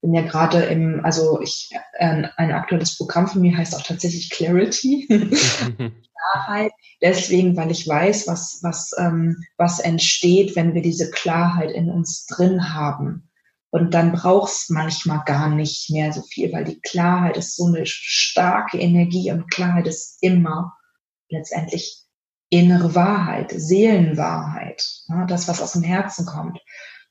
bin 0.00 0.14
ja 0.14 0.22
gerade 0.22 0.62
im, 0.64 1.04
also 1.04 1.40
ich, 1.40 1.70
äh, 1.94 2.28
ein 2.36 2.52
aktuelles 2.52 2.96
Programm 2.96 3.26
von 3.26 3.42
mir 3.42 3.56
heißt 3.56 3.74
auch 3.76 3.82
tatsächlich 3.82 4.30
Clarity. 4.30 5.06
Klarheit. 6.32 6.72
Deswegen, 7.00 7.56
weil 7.56 7.70
ich 7.70 7.86
weiß, 7.86 8.26
was, 8.26 8.60
was, 8.62 8.94
ähm, 8.98 9.36
was 9.56 9.80
entsteht, 9.80 10.56
wenn 10.56 10.74
wir 10.74 10.82
diese 10.82 11.10
Klarheit 11.10 11.70
in 11.70 11.90
uns 11.90 12.26
drin 12.26 12.74
haben. 12.74 13.28
Und 13.70 13.92
dann 13.92 14.12
brauchst 14.12 14.70
manchmal 14.70 15.22
gar 15.26 15.48
nicht 15.50 15.90
mehr 15.90 16.12
so 16.12 16.22
viel, 16.22 16.52
weil 16.52 16.64
die 16.64 16.80
Klarheit 16.80 17.36
ist 17.36 17.56
so 17.56 17.66
eine 17.66 17.84
starke 17.84 18.78
Energie 18.78 19.30
und 19.30 19.50
Klarheit 19.50 19.86
ist 19.86 20.18
immer 20.22 20.74
letztendlich 21.28 22.02
innere 22.48 22.94
Wahrheit, 22.94 23.52
Seelenwahrheit, 23.54 24.82
ja, 25.08 25.26
das, 25.26 25.48
was 25.48 25.60
aus 25.60 25.72
dem 25.72 25.82
Herzen 25.82 26.24
kommt. 26.24 26.58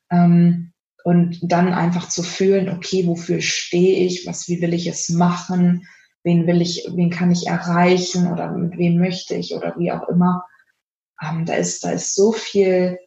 Ähm, 0.09 0.73
und 1.07 1.39
dann 1.41 1.73
einfach 1.73 2.09
zu 2.09 2.21
fühlen, 2.21 2.67
okay, 2.67 3.07
wofür 3.07 3.39
stehe 3.39 4.05
ich, 4.05 4.27
was, 4.27 4.49
wie 4.49 4.59
will 4.61 4.73
ich 4.73 4.87
es 4.87 5.07
machen, 5.07 5.87
wen 6.25 6.45
will 6.47 6.61
ich, 6.61 6.85
wen 6.91 7.09
kann 7.09 7.31
ich 7.31 7.47
erreichen 7.47 8.29
oder 8.29 8.51
mit 8.51 8.77
wem 8.77 8.97
möchte 8.97 9.33
ich 9.35 9.55
oder 9.55 9.73
wie 9.77 9.93
auch 9.93 10.09
immer. 10.09 10.45
Ähm, 11.21 11.45
da 11.45 11.53
ist, 11.53 11.85
da 11.85 11.91
ist 11.91 12.13
so 12.13 12.33
viel 12.33 12.99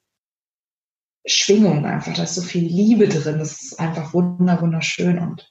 Schwingung 1.26 1.85
einfach, 1.85 2.14
da 2.14 2.23
ist 2.23 2.37
so 2.37 2.40
viel 2.40 2.64
Liebe 2.64 3.07
drin. 3.07 3.38
Das 3.38 3.61
ist 3.61 3.78
einfach 3.78 4.14
wunder, 4.14 4.62
wunderschön 4.62 5.19
und 5.19 5.47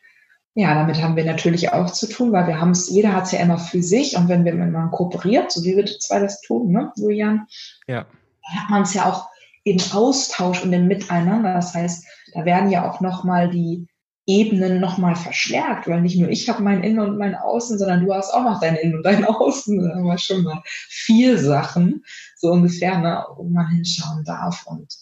ja, 0.56 0.74
damit 0.74 1.04
haben 1.04 1.16
wir 1.16 1.26
natürlich 1.26 1.72
auch 1.72 1.92
zu 1.92 2.10
tun, 2.10 2.32
weil 2.32 2.48
wir 2.48 2.60
haben 2.60 2.72
es, 2.72 2.90
jeder 2.90 3.14
hat 3.14 3.26
es 3.26 3.32
ja 3.32 3.42
immer 3.42 3.60
für 3.60 3.84
sich 3.84 4.18
und 4.18 4.28
wenn 4.28 4.44
wir 4.44 4.56
miteinander 4.56 4.90
kooperiert, 4.90 5.52
so 5.52 5.64
wie 5.64 5.76
wir 5.76 5.86
zwei 5.86 6.20
das 6.20 6.42
tun, 6.42 6.72
ne, 6.72 6.92
Julian? 6.96 7.46
Ja. 7.86 8.08
Dann 8.42 8.60
hat 8.60 8.70
man 8.72 8.82
es 8.82 8.96
ja 8.96 9.06
auch 9.06 9.30
im 9.64 9.78
Austausch 9.94 10.64
und 10.64 10.74
im 10.74 10.88
Miteinander. 10.88 11.54
Das 11.54 11.76
heißt, 11.76 12.08
da 12.34 12.46
werden 12.46 12.70
ja 12.70 12.90
auch 12.90 13.02
nochmal 13.02 13.50
die 13.50 13.88
Ebenen 14.30 14.80
nochmal 14.80 15.16
verstärkt, 15.16 15.88
weil 15.88 16.02
nicht 16.02 16.20
nur 16.20 16.30
ich 16.30 16.48
habe 16.50 16.62
mein 16.62 16.84
Innen 16.84 17.00
und 17.00 17.18
mein 17.18 17.34
Außen, 17.34 17.80
sondern 17.80 18.06
du 18.06 18.14
hast 18.14 18.32
auch 18.32 18.44
noch 18.44 18.60
dein 18.60 18.76
Innen 18.76 18.98
und 18.98 19.04
dein 19.04 19.26
Außen. 19.26 19.80
Da 19.82 19.96
haben 19.96 20.04
wir 20.04 20.18
schon 20.20 20.44
mal 20.44 20.62
vier 20.66 21.38
Sachen, 21.40 22.06
so 22.36 22.52
ungefähr, 22.52 23.00
ne, 23.00 23.26
wo 23.36 23.44
man 23.44 23.68
hinschauen 23.70 24.24
darf. 24.24 24.68
Und 24.68 24.94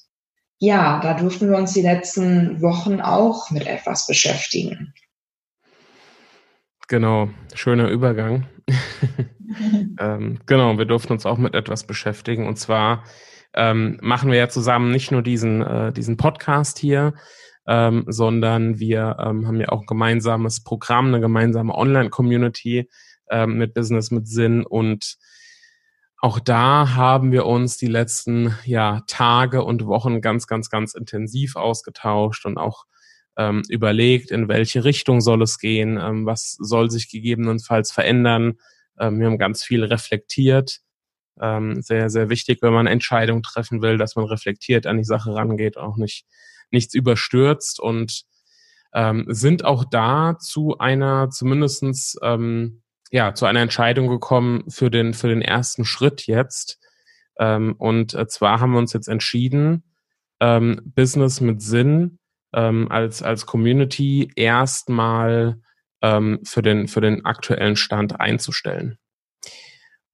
ja, 0.60 1.01
da 1.01 1.13
durften 1.13 1.50
wir 1.50 1.57
uns 1.57 1.74
die 1.74 1.81
letzten 1.81 2.62
Wochen 2.62 3.01
auch 3.01 3.51
mit 3.51 3.67
etwas 3.67 4.07
beschäftigen. 4.07 4.93
Genau, 6.88 7.29
schöner 7.53 7.89
Übergang. 7.89 8.48
ähm, 10.00 10.39
genau, 10.46 10.77
wir 10.77 10.86
durften 10.86 11.12
uns 11.12 11.25
auch 11.25 11.38
mit 11.38 11.53
etwas 11.53 11.86
beschäftigen. 11.86 12.48
Und 12.48 12.57
zwar 12.57 13.03
ähm, 13.57 13.97
machen 14.01 14.31
wir 14.31 14.37
ja 14.37 14.49
zusammen 14.49 14.91
nicht 14.91 15.11
nur 15.11 15.23
diesen, 15.23 15.61
äh, 15.61 15.91
diesen 15.91 16.15
Podcast 16.15 16.77
hier, 16.77 17.15
ähm, 17.67 18.05
sondern 18.07 18.79
wir 18.79 19.17
ähm, 19.19 19.47
haben 19.47 19.59
ja 19.59 19.69
auch 19.69 19.81
ein 19.81 19.87
gemeinsames 19.87 20.63
Programm, 20.63 21.07
eine 21.07 21.19
gemeinsame 21.19 21.75
Online-Community 21.75 22.89
ähm, 23.29 23.57
mit 23.57 23.73
Business 23.73 24.11
mit 24.11 24.27
Sinn 24.27 24.63
und 24.63 25.17
auch 26.19 26.39
da 26.39 26.95
haben 26.95 27.31
wir 27.31 27.45
uns 27.45 27.77
die 27.77 27.87
letzten 27.87 28.55
ja, 28.65 29.03
Tage 29.07 29.63
und 29.63 29.85
Wochen 29.85 30.21
ganz, 30.21 30.47
ganz, 30.47 30.69
ganz 30.69 30.95
intensiv 30.95 31.55
ausgetauscht 31.55 32.45
und 32.45 32.57
auch 32.57 32.85
ähm, 33.37 33.61
überlegt, 33.69 34.31
in 34.31 34.47
welche 34.47 34.83
Richtung 34.83 35.21
soll 35.21 35.43
es 35.43 35.59
gehen, 35.59 35.99
ähm, 36.01 36.25
was 36.25 36.53
soll 36.59 36.89
sich 36.89 37.09
gegebenenfalls 37.09 37.91
verändern. 37.91 38.57
Ähm, 38.99 39.19
wir 39.19 39.27
haben 39.27 39.37
ganz 39.37 39.63
viel 39.63 39.83
reflektiert. 39.83 40.79
Ähm, 41.41 41.82
sehr, 41.82 42.10
sehr 42.10 42.29
wichtig, 42.29 42.60
wenn 42.62 42.74
man 42.74 42.88
Entscheidungen 42.88 43.44
treffen 43.44 43.82
will, 43.82 43.98
dass 43.98 44.15
man 44.15 44.25
reflektiert 44.25 44.88
an 44.88 44.98
die 44.98 45.03
Sache 45.03 45.34
rangeht, 45.34 45.77
auch 45.77 45.98
nicht 45.98 46.25
nichts 46.72 46.94
überstürzt 46.94 47.79
und 47.79 48.24
ähm, 48.94 49.25
sind 49.29 49.63
auch 49.65 49.86
da 49.86 50.38
zu 50.39 50.77
einer 50.79 51.29
zumindestens 51.29 52.17
ähm, 52.22 52.82
ja 53.12 53.34
zu 53.34 53.46
einer 53.46 53.62
Entscheidung 53.62 54.08
gekommen 54.08 54.70
für 54.70 54.89
den 54.89 55.13
für 55.13 55.27
den 55.27 55.41
ersten 55.41 55.86
Schritt 55.86 56.27
jetzt. 56.27 56.79
Ähm, 57.39 57.75
und 57.77 58.13
äh, 58.13 58.27
zwar 58.27 58.60
haben 58.60 58.72
wir 58.72 58.79
uns 58.79 58.94
jetzt 58.94 59.08
entschieden 59.08 59.84
ähm, 60.39 60.82
Business 60.86 61.41
mit 61.41 61.62
Sinn 61.62 62.20
ähm, 62.53 62.88
als 62.91 63.22
als 63.24 63.46
Community 63.46 64.32
erstmal 64.36 65.62
ähm, 66.01 66.39
für 66.44 66.62
den 66.62 66.88
für 66.88 67.01
den 67.01 67.25
aktuellen 67.25 67.75
Stand 67.75 68.20
einzustellen 68.20 68.98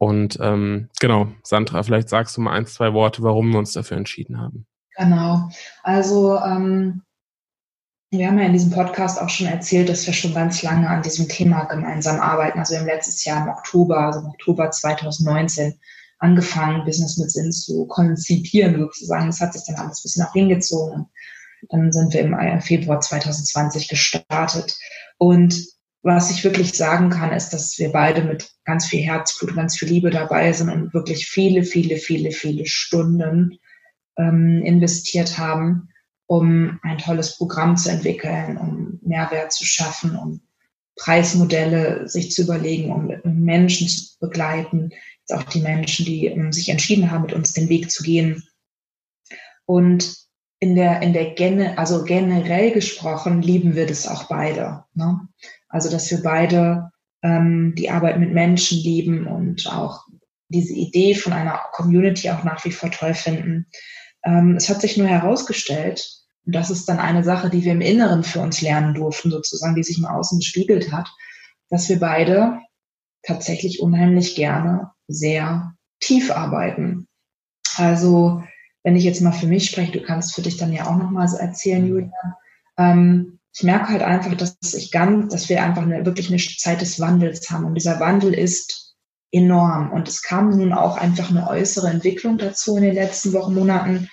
und 0.04 0.38
ähm, 0.42 0.90
genau 1.00 1.28
Sandra 1.44 1.84
vielleicht 1.84 2.10
sagst 2.10 2.38
du 2.38 2.42
mal 2.42 2.54
ein 2.54 2.66
zwei 2.66 2.94
Worte 2.94 3.24
warum 3.24 3.52
wir 3.52 3.60
uns 3.60 3.74
dafür 3.74 3.98
entschieden 3.98 4.40
haben 4.40 4.66
Genau. 4.96 5.50
Also 5.82 6.38
ähm, 6.38 7.02
wir 8.12 8.28
haben 8.28 8.38
ja 8.38 8.46
in 8.46 8.54
diesem 8.54 8.72
Podcast 8.72 9.20
auch 9.20 9.30
schon 9.30 9.48
erzählt, 9.48 9.90
dass 9.90 10.06
wir 10.06 10.14
schon 10.14 10.34
ganz 10.34 10.62
lange 10.62 10.88
an 10.88 11.02
diesem 11.02 11.28
Thema 11.28 11.64
gemeinsam 11.64 12.20
arbeiten. 12.20 12.60
Also 12.60 12.74
wir 12.74 12.80
haben 12.80 12.88
letztes 12.88 13.26
Jahr 13.26 13.44
im 13.44 13.50
Oktober, 13.50 13.98
also 13.98 14.20
im 14.20 14.28
Oktober 14.28 14.70
2019, 14.70 15.80
angefangen, 16.20 16.86
Business 16.86 17.18
mit 17.18 17.32
Sinn 17.32 17.52
zu 17.52 17.86
konzipieren 17.88 18.78
sozusagen. 18.80 19.28
Das 19.28 19.42
hat 19.42 19.54
sich 19.54 19.64
dann 19.66 19.78
alles 19.78 20.00
ein 20.00 20.04
bisschen 20.04 20.26
auch 20.26 20.34
hingezogen. 20.34 21.08
Dann 21.70 21.92
sind 21.92 22.14
wir 22.14 22.22
im 22.22 22.62
Februar 22.62 23.00
2020 23.00 23.88
gestartet. 23.88 24.78
Und 25.18 25.56
was 26.04 26.30
ich 26.30 26.44
wirklich 26.44 26.74
sagen 26.74 27.10
kann, 27.10 27.32
ist, 27.32 27.52
dass 27.52 27.80
wir 27.80 27.92
beide 27.92 28.24
mit 28.24 28.52
ganz 28.66 28.86
viel 28.86 29.02
Herzblut, 29.02 29.56
ganz 29.56 29.78
viel 29.78 29.88
Liebe 29.88 30.10
dabei 30.10 30.52
sind 30.52 30.70
und 30.70 30.94
wirklich 30.94 31.28
viele, 31.28 31.64
viele, 31.64 31.96
viele, 31.96 32.32
viele 32.32 32.66
Stunden 32.66 33.58
ähm, 34.18 34.62
investiert 34.64 35.38
haben, 35.38 35.90
um 36.28 36.80
ein 36.84 36.98
tolles 36.98 37.38
Programm 37.38 37.78
zu 37.78 37.90
entwickeln, 37.90 38.58
um 38.58 39.00
Mehrwert 39.02 39.54
zu 39.54 39.66
schaffen, 39.66 40.18
um 40.18 40.42
Preismodelle 40.98 42.08
sich 42.08 42.32
zu 42.32 42.44
überlegen, 42.44 42.92
um 42.92 43.44
Menschen 43.46 43.88
zu 43.88 44.20
begleiten, 44.20 44.92
jetzt 45.22 45.34
auch 45.34 45.44
die 45.44 45.62
Menschen, 45.62 46.06
die 46.06 46.30
um, 46.30 46.52
sich 46.52 46.70
entschieden 46.70 47.12
haben, 47.12 47.24
mit 47.24 47.34
uns 47.34 47.54
den 47.54 47.70
Weg 47.70 47.90
zu 47.90 48.04
gehen. 48.04 48.44
Und 49.66 50.18
in 50.60 50.76
der, 50.76 51.02
in 51.02 51.14
der 51.14 51.32
Gene, 51.32 51.78
also 51.78 52.04
generell 52.04 52.72
gesprochen, 52.72 53.42
lieben 53.42 53.76
wir 53.76 53.88
das 53.88 54.08
auch 54.08 54.26
beide. 54.26 54.84
Ne? 54.94 55.28
Also, 55.74 55.90
dass 55.90 56.10
wir 56.12 56.22
beide 56.22 56.92
ähm, 57.24 57.74
die 57.76 57.90
Arbeit 57.90 58.20
mit 58.20 58.32
Menschen 58.32 58.78
lieben 58.78 59.26
und 59.26 59.66
auch 59.68 60.06
diese 60.50 60.74
Idee 60.74 61.16
von 61.16 61.34
einer 61.34 61.60
Community 61.72 62.30
auch 62.30 62.44
nach 62.44 62.64
wie 62.64 62.72
vor 62.72 62.92
toll 62.92 63.16
finden. 63.16 63.66
Ähm, 64.24 64.56
es 64.56 64.70
hat 64.70 64.82
sich 64.82 64.98
nur 64.98 65.08
herausgestellt, 65.08 66.08
und 66.46 66.54
das 66.54 66.70
ist 66.70 66.88
dann 66.88 67.00
eine 67.00 67.24
Sache, 67.24 67.50
die 67.50 67.64
wir 67.64 67.72
im 67.72 67.82
Inneren 67.82 68.24
für 68.24 68.40
uns 68.40 68.62
lernen 68.62 68.94
durften, 68.94 69.32
sozusagen, 69.32 69.74
die 69.74 69.84
sich 69.84 69.98
im 69.98 70.06
Außen 70.06 70.38
gespiegelt 70.40 70.92
hat, 70.92 71.10
dass 71.70 71.90
wir 71.90 72.00
beide 72.00 72.60
tatsächlich 73.24 73.82
unheimlich 73.82 74.36
gerne 74.36 74.92
sehr 75.08 75.74
tief 76.02 76.30
arbeiten. 76.30 77.08
Also, 77.78 78.44
wenn 78.84 78.96
ich 78.96 79.06
jetzt 79.06 79.22
mal 79.22 79.32
für 79.32 79.48
mich 79.48 79.72
spreche, 79.72 79.94
du 79.94 80.04
kannst 80.04 80.36
für 80.36 80.44
dich 80.44 80.58
dann 80.58 80.72
ja 80.72 80.86
auch 80.86 80.98
nochmal 80.98 81.28
so 81.28 81.38
erzählen, 81.38 81.82
mhm. 81.82 81.88
Julia. 81.88 82.38
Ähm, 82.78 83.40
ich 83.56 83.64
merke 83.64 83.90
halt 83.90 84.02
einfach, 84.02 84.34
dass 84.36 84.74
ich 84.74 84.92
ganz, 84.92 85.32
dass 85.32 85.48
wir 85.48 85.62
einfach 85.62 85.84
eine, 85.84 86.06
wirklich 86.06 86.30
eine 86.30 86.38
Zeit 86.38 86.82
des 86.82 87.00
Wandels 87.00 87.50
haben. 87.52 87.66
Und 87.66 87.76
dieser 87.76 88.00
Wandel 88.00 88.34
ist 88.34 88.96
enorm. 89.32 89.92
Und 89.92 90.08
es 90.08 90.24
kam 90.24 90.50
nun 90.50 90.74
auch 90.74 90.98
einfach 90.98 91.30
eine 91.30 91.48
äußere 91.48 91.90
Entwicklung 91.90 92.38
dazu 92.38 92.78
in 92.78 92.84
den 92.84 92.96
letzten 92.96 93.32
Wochen, 93.34 93.54
Monaten, 93.54 94.10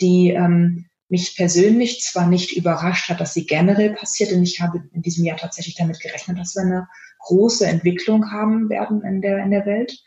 die 0.00 0.30
ähm, 0.30 0.86
mich 1.08 1.36
persönlich 1.36 2.00
zwar 2.02 2.26
nicht 2.26 2.56
überrascht 2.56 3.08
hat, 3.08 3.20
dass 3.20 3.34
sie 3.34 3.46
generell 3.46 3.94
passiert, 3.94 4.30
denn 4.30 4.42
ich 4.42 4.60
habe 4.60 4.82
in 4.92 5.02
diesem 5.02 5.24
Jahr 5.24 5.36
tatsächlich 5.36 5.74
damit 5.74 6.00
gerechnet, 6.00 6.38
dass 6.38 6.54
wir 6.54 6.62
eine 6.62 6.88
große 7.20 7.66
Entwicklung 7.66 8.30
haben 8.30 8.68
werden 8.68 9.02
in 9.02 9.22
der, 9.22 9.38
in 9.38 9.50
der 9.50 9.64
Welt, 9.64 9.98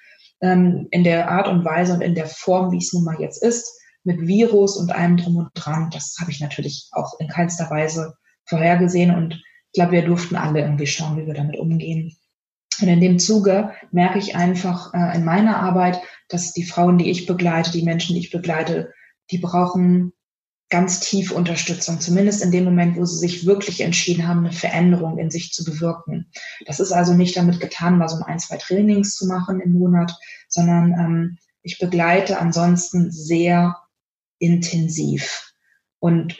ähm, 0.41 0.87
in 0.91 1.03
der 1.03 1.29
Art 1.29 1.47
und 1.47 1.65
Weise 1.65 1.93
und 1.93 2.01
in 2.01 2.15
der 2.15 2.27
Form, 2.27 2.71
wie 2.71 2.79
es 2.79 2.93
nun 2.93 3.03
mal 3.03 3.19
jetzt 3.19 3.41
ist, 3.41 3.79
mit 4.03 4.21
Virus 4.21 4.77
und 4.77 4.91
allem 4.91 5.17
drum 5.17 5.37
und 5.37 5.49
dran. 5.55 5.89
Das 5.91 6.17
habe 6.19 6.29
ich 6.29 6.39
natürlich 6.39 6.89
auch 6.91 7.19
in 7.19 7.27
keinster 7.27 7.69
Weise 7.69 8.15
vorhergesehen 8.45 9.13
und 9.13 9.33
ich 9.33 9.73
glaube, 9.73 9.93
wir 9.93 10.05
durften 10.05 10.35
alle 10.35 10.61
irgendwie 10.61 10.87
schauen, 10.87 11.17
wie 11.17 11.27
wir 11.27 11.33
damit 11.33 11.57
umgehen. 11.59 12.15
Und 12.81 12.87
in 12.87 13.01
dem 13.01 13.19
Zuge 13.19 13.71
merke 13.91 14.19
ich 14.19 14.35
einfach 14.35 14.93
äh, 14.93 15.15
in 15.15 15.23
meiner 15.23 15.57
Arbeit, 15.57 15.99
dass 16.29 16.53
die 16.53 16.63
Frauen, 16.63 16.97
die 16.97 17.09
ich 17.09 17.25
begleite, 17.25 17.71
die 17.71 17.83
Menschen, 17.83 18.15
die 18.15 18.21
ich 18.21 18.31
begleite, 18.31 18.93
die 19.31 19.37
brauchen 19.37 20.13
ganz 20.69 20.99
tief 20.99 21.31
Unterstützung, 21.31 21.99
zumindest 22.01 22.43
in 22.43 22.51
dem 22.51 22.65
Moment, 22.65 22.97
wo 22.97 23.05
sie 23.05 23.19
sich 23.19 23.45
wirklich 23.45 23.81
entschieden 23.81 24.27
haben, 24.27 24.39
eine 24.39 24.51
Veränderung 24.51 25.19
in 25.19 25.29
sich 25.29 25.53
zu 25.53 25.63
bewirken. 25.63 26.31
Das 26.65 26.79
ist 26.79 26.91
also 26.91 27.13
nicht 27.13 27.37
damit 27.37 27.59
getan, 27.59 27.97
mal 27.97 28.09
so 28.09 28.23
ein, 28.25 28.39
zwei 28.39 28.57
Trainings 28.57 29.15
zu 29.15 29.27
machen 29.27 29.59
im 29.59 29.73
Monat, 29.73 30.17
sondern 30.49 30.91
ähm, 30.93 31.37
ich 31.61 31.77
begleite 31.79 32.39
ansonsten 32.39 33.11
sehr 33.11 33.77
intensiv 34.39 35.54
und 36.05 36.37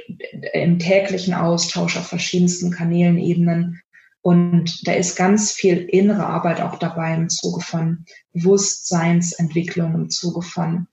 im 0.53 0.77
täglichen 0.77 1.33
Austausch 1.33 1.97
auf 1.97 2.05
verschiedensten 2.05 2.69
Kanälen, 2.69 3.17
Ebenen. 3.17 3.81
Und 4.21 4.87
da 4.87 4.93
ist 4.93 5.15
ganz 5.15 5.53
viel 5.53 5.77
innere 5.89 6.23
Arbeit 6.23 6.61
auch 6.61 6.77
dabei 6.77 7.15
im 7.15 7.29
Zuge 7.29 7.61
von 7.61 8.05
Bewusstseinsentwicklung, 8.33 9.95
im 9.95 10.09
Zuge 10.11 10.43
von 10.43 10.85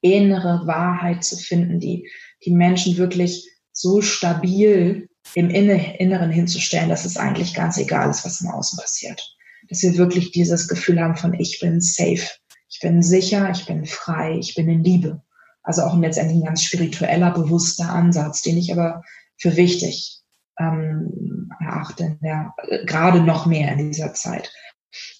innere 0.00 0.66
Wahrheit 0.66 1.24
zu 1.24 1.36
finden, 1.36 1.78
die 1.78 2.10
die 2.42 2.52
Menschen 2.52 2.96
wirklich 2.96 3.50
so 3.72 4.00
stabil 4.00 5.10
im 5.34 5.50
Inneren 5.50 6.30
hinzustellen, 6.30 6.88
dass 6.88 7.04
es 7.04 7.18
eigentlich 7.18 7.52
ganz 7.52 7.76
egal 7.76 8.08
ist, 8.08 8.24
was 8.24 8.40
im 8.40 8.48
Außen 8.48 8.78
passiert. 8.78 9.36
Dass 9.68 9.82
wir 9.82 9.98
wirklich 9.98 10.30
dieses 10.30 10.68
Gefühl 10.68 11.02
haben 11.02 11.16
von 11.16 11.34
ich 11.34 11.60
bin 11.60 11.82
safe, 11.82 12.30
ich 12.70 12.80
bin 12.80 13.02
sicher, 13.02 13.50
ich 13.50 13.66
bin 13.66 13.84
frei, 13.84 14.38
ich 14.38 14.54
bin 14.54 14.70
in 14.70 14.82
Liebe. 14.82 15.22
Also 15.66 15.82
auch 15.82 15.98
letztendlich 15.98 16.38
ein 16.38 16.44
ganz 16.44 16.62
spiritueller, 16.62 17.32
bewusster 17.32 17.90
Ansatz, 17.90 18.40
den 18.40 18.56
ich 18.56 18.72
aber 18.72 19.02
für 19.36 19.56
wichtig 19.56 20.20
ähm, 20.60 21.50
erachte, 21.60 22.18
ja, 22.22 22.54
gerade 22.84 23.20
noch 23.20 23.46
mehr 23.46 23.72
in 23.72 23.90
dieser 23.90 24.14
Zeit. 24.14 24.52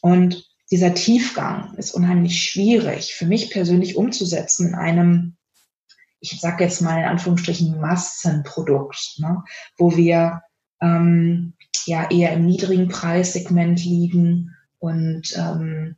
Und 0.00 0.46
dieser 0.70 0.94
Tiefgang 0.94 1.74
ist 1.74 1.92
unheimlich 1.92 2.42
schwierig 2.42 3.14
für 3.14 3.26
mich 3.26 3.50
persönlich 3.50 3.96
umzusetzen 3.96 4.68
in 4.68 4.74
einem, 4.76 5.36
ich 6.20 6.40
sage 6.40 6.62
jetzt 6.62 6.80
mal 6.80 7.00
in 7.00 7.08
Anführungsstrichen, 7.08 7.80
Massenprodukt, 7.80 9.16
ne, 9.18 9.42
wo 9.76 9.96
wir 9.96 10.42
ähm, 10.80 11.54
ja 11.86 12.08
eher 12.08 12.32
im 12.32 12.46
niedrigen 12.46 12.88
Preissegment 12.88 13.84
liegen 13.84 14.54
und 14.78 15.36
ähm, 15.36 15.96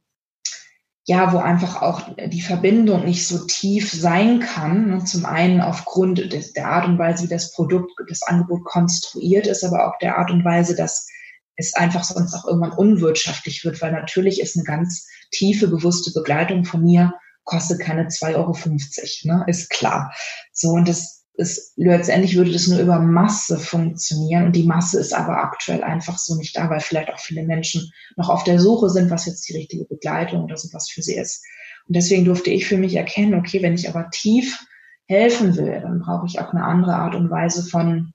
ja, 1.09 1.33
wo 1.33 1.39
einfach 1.39 1.81
auch 1.81 2.03
die 2.27 2.43
Verbindung 2.43 3.07
nicht 3.07 3.27
so 3.27 3.47
tief 3.47 3.91
sein 3.91 4.41
kann. 4.41 4.91
Ne? 4.91 5.05
Zum 5.05 5.25
einen 5.25 5.63
aufgrund 5.63 6.35
des, 6.35 6.53
der 6.53 6.69
Art 6.69 6.87
und 6.87 6.99
Weise, 6.99 7.25
wie 7.25 7.29
das 7.29 7.53
Produkt, 7.53 7.93
das 8.11 8.23
Angebot 8.25 8.63
konstruiert 8.65 9.47
ist, 9.47 9.65
aber 9.65 9.89
auch 9.89 9.99
der 10.01 10.19
Art 10.19 10.31
und 10.31 10.45
Weise, 10.45 10.77
dass 10.77 11.09
es 11.57 11.73
einfach 11.73 12.05
sonst 12.05 12.35
auch 12.35 12.47
irgendwann 12.47 12.73
unwirtschaftlich 12.73 13.65
wird, 13.65 13.81
weil 13.81 13.93
natürlich 13.93 14.39
ist 14.39 14.55
eine 14.57 14.65
ganz 14.65 15.09
tiefe, 15.31 15.69
bewusste 15.69 16.13
Begleitung 16.13 16.67
von 16.67 16.85
mir, 16.85 17.15
kostet 17.45 17.81
keine 17.81 18.09
2,50 18.09 18.35
Euro, 18.37 19.39
ne? 19.39 19.45
ist 19.47 19.71
klar. 19.71 20.13
So, 20.53 20.73
und 20.73 20.87
das 20.87 21.18
es, 21.39 21.73
letztendlich 21.77 22.37
würde 22.37 22.51
das 22.51 22.67
nur 22.67 22.81
über 22.81 22.99
Masse 22.99 23.59
funktionieren 23.59 24.47
und 24.47 24.57
die 24.57 24.67
Masse 24.67 24.99
ist 24.99 25.15
aber 25.15 25.39
aktuell 25.39 25.85
einfach 25.85 26.19
so 26.19 26.35
nicht 26.35 26.57
da, 26.57 26.69
weil 26.69 26.81
vielleicht 26.81 27.11
auch 27.11 27.21
viele 27.21 27.45
Menschen 27.45 27.93
noch 28.17 28.29
auf 28.29 28.43
der 28.43 28.59
Suche 28.59 28.91
sind, 28.91 29.09
was 29.11 29.27
jetzt 29.27 29.49
die 29.49 29.57
richtige 29.57 29.85
Begleitung 29.85 30.43
oder 30.43 30.57
sowas 30.57 30.91
für 30.91 31.01
sie 31.01 31.15
ist. 31.15 31.45
Und 31.87 31.95
deswegen 31.95 32.25
durfte 32.25 32.51
ich 32.51 32.67
für 32.67 32.77
mich 32.77 32.97
erkennen, 32.97 33.35
okay, 33.35 33.63
wenn 33.63 33.75
ich 33.75 33.89
aber 33.89 34.11
tief 34.11 34.59
helfen 35.07 35.57
will, 35.57 35.81
dann 35.81 36.01
brauche 36.01 36.27
ich 36.27 36.41
auch 36.41 36.53
eine 36.53 36.65
andere 36.65 36.97
Art 36.97 37.15
und 37.15 37.31
Weise 37.31 37.65
von 37.65 38.13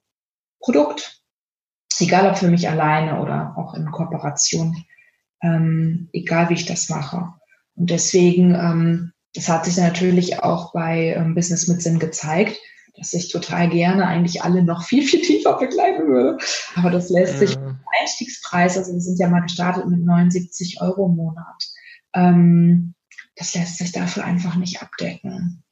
Produkt. 0.59 1.21
Egal 1.99 2.29
ob 2.29 2.37
für 2.37 2.49
mich 2.49 2.69
alleine 2.69 3.21
oder 3.21 3.55
auch 3.55 3.73
in 3.73 3.89
Kooperation, 3.89 4.83
ähm, 5.41 6.09
egal 6.11 6.49
wie 6.49 6.55
ich 6.55 6.65
das 6.65 6.89
mache. 6.89 7.29
Und 7.75 7.89
deswegen, 7.89 8.53
ähm, 8.53 9.13
das 9.33 9.47
hat 9.47 9.63
sich 9.63 9.77
natürlich 9.77 10.43
auch 10.43 10.73
bei 10.73 11.15
ähm, 11.15 11.35
Business 11.35 11.67
mit 11.67 11.81
Sinn 11.81 11.99
gezeigt, 11.99 12.57
dass 12.95 13.13
ich 13.13 13.31
total 13.31 13.69
gerne 13.69 14.07
eigentlich 14.07 14.43
alle 14.43 14.63
noch 14.63 14.83
viel, 14.85 15.03
viel 15.03 15.21
tiefer 15.21 15.57
begleiten 15.57 16.07
würde. 16.07 16.37
Aber 16.75 16.89
das 16.89 17.09
lässt 17.09 17.39
sich 17.39 17.55
ja. 17.55 17.79
Einstiegspreis, 18.01 18.77
also 18.77 18.93
wir 18.93 19.01
sind 19.01 19.19
ja 19.19 19.29
mal 19.29 19.41
gestartet 19.41 19.87
mit 19.87 20.03
79 20.03 20.81
Euro 20.81 21.07
im 21.07 21.15
Monat. 21.15 21.67
Ähm, 22.13 22.93
das 23.35 23.55
lässt 23.55 23.77
sich 23.77 23.91
dafür 23.91 24.23
einfach 24.23 24.55
nicht 24.55 24.81
abdecken. 24.81 25.63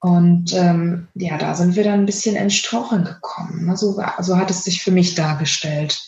Und 0.00 0.52
ähm, 0.52 1.08
ja, 1.14 1.38
da 1.38 1.54
sind 1.54 1.74
wir 1.74 1.84
dann 1.84 2.00
ein 2.00 2.06
bisschen 2.06 2.36
ins 2.36 2.62
gekommen. 3.04 3.66
Ne? 3.66 3.76
So, 3.76 4.00
so 4.20 4.36
hat 4.36 4.50
es 4.50 4.64
sich 4.64 4.82
für 4.82 4.90
mich 4.90 5.14
dargestellt. 5.14 6.00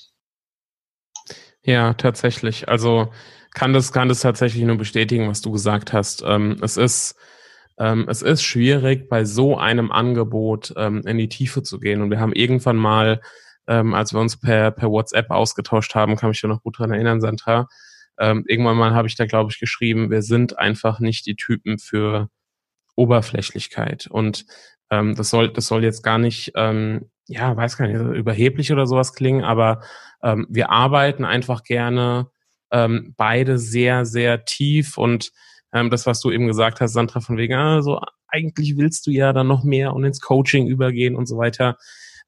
Ja, 1.63 1.95
tatsächlich. 1.95 2.69
Also 2.69 3.13
kann 3.55 3.73
das, 3.73 3.93
kann 3.93 4.09
das 4.09 4.21
tatsächlich 4.21 4.63
nur 4.65 4.77
bestätigen, 4.77 5.29
was 5.29 5.41
du 5.41 5.51
gesagt 5.51 5.93
hast. 5.93 6.23
Ähm, 6.25 6.59
es 6.63 6.77
ist 6.77 7.17
es 7.81 8.23
ist 8.23 8.43
schwierig, 8.43 9.09
bei 9.09 9.25
so 9.25 9.57
einem 9.57 9.93
Angebot 9.93 10.75
ähm, 10.77 11.03
in 11.07 11.17
die 11.17 11.29
Tiefe 11.29 11.63
zu 11.63 11.79
gehen. 11.79 12.03
Und 12.03 12.11
wir 12.11 12.19
haben 12.19 12.33
irgendwann 12.33 12.77
mal, 12.77 13.21
ähm, 13.69 13.95
als 13.95 14.13
wir 14.13 14.21
uns 14.21 14.37
per, 14.37 14.73
per 14.73 14.91
WhatsApp 14.91 15.31
ausgetauscht 15.31 15.95
haben, 15.95 16.17
kann 16.17 16.31
mich 16.31 16.43
ja 16.43 16.49
noch 16.49 16.63
gut 16.63 16.79
dran 16.79 16.91
erinnern, 16.91 17.21
Sandra, 17.21 17.69
ähm, 18.19 18.45
irgendwann 18.49 18.77
mal 18.77 18.95
habe 18.95 19.07
ich 19.07 19.15
da, 19.15 19.27
glaube 19.27 19.53
ich, 19.53 19.61
geschrieben, 19.61 20.11
wir 20.11 20.23
sind 20.23 20.59
einfach 20.59 20.99
nicht 20.99 21.27
die 21.27 21.37
Typen 21.37 21.79
für 21.79 22.29
Oberflächlichkeit. 22.97 24.09
Und 24.11 24.45
ähm, 24.91 25.15
das 25.15 25.31
soll, 25.31 25.53
das 25.53 25.67
soll 25.67 25.85
jetzt 25.85 26.03
gar 26.03 26.19
nicht, 26.19 26.53
ähm, 26.57 27.11
ja, 27.29 27.57
weiß 27.57 27.77
gar 27.77 27.87
nicht, 27.87 28.01
überheblich 28.17 28.73
oder 28.73 28.87
sowas 28.87 29.15
klingen, 29.15 29.45
aber 29.45 29.83
ähm, 30.23 30.47
wir 30.51 30.71
arbeiten 30.71 31.25
einfach 31.25 31.63
gerne 31.63 32.31
ähm, 32.73 33.15
beide 33.17 33.59
sehr, 33.59 34.05
sehr 34.05 34.45
tief 34.45 34.99
und 34.99 35.31
ähm, 35.73 35.91
das, 35.91 36.07
was 36.07 36.21
du 36.21 36.31
eben 36.31 36.47
gesagt 36.47 36.81
hast, 36.81 36.93
Sandra, 36.93 37.21
von 37.21 37.37
wegen, 37.37 37.55
also 37.55 38.01
eigentlich 38.29 38.77
willst 38.77 39.07
du 39.07 39.11
ja 39.11 39.33
dann 39.33 39.49
noch 39.49 39.65
mehr 39.65 39.95
und 39.95 40.05
ins 40.05 40.21
Coaching 40.21 40.67
übergehen 40.67 41.17
und 41.17 41.27
so 41.27 41.39
weiter. 41.39 41.77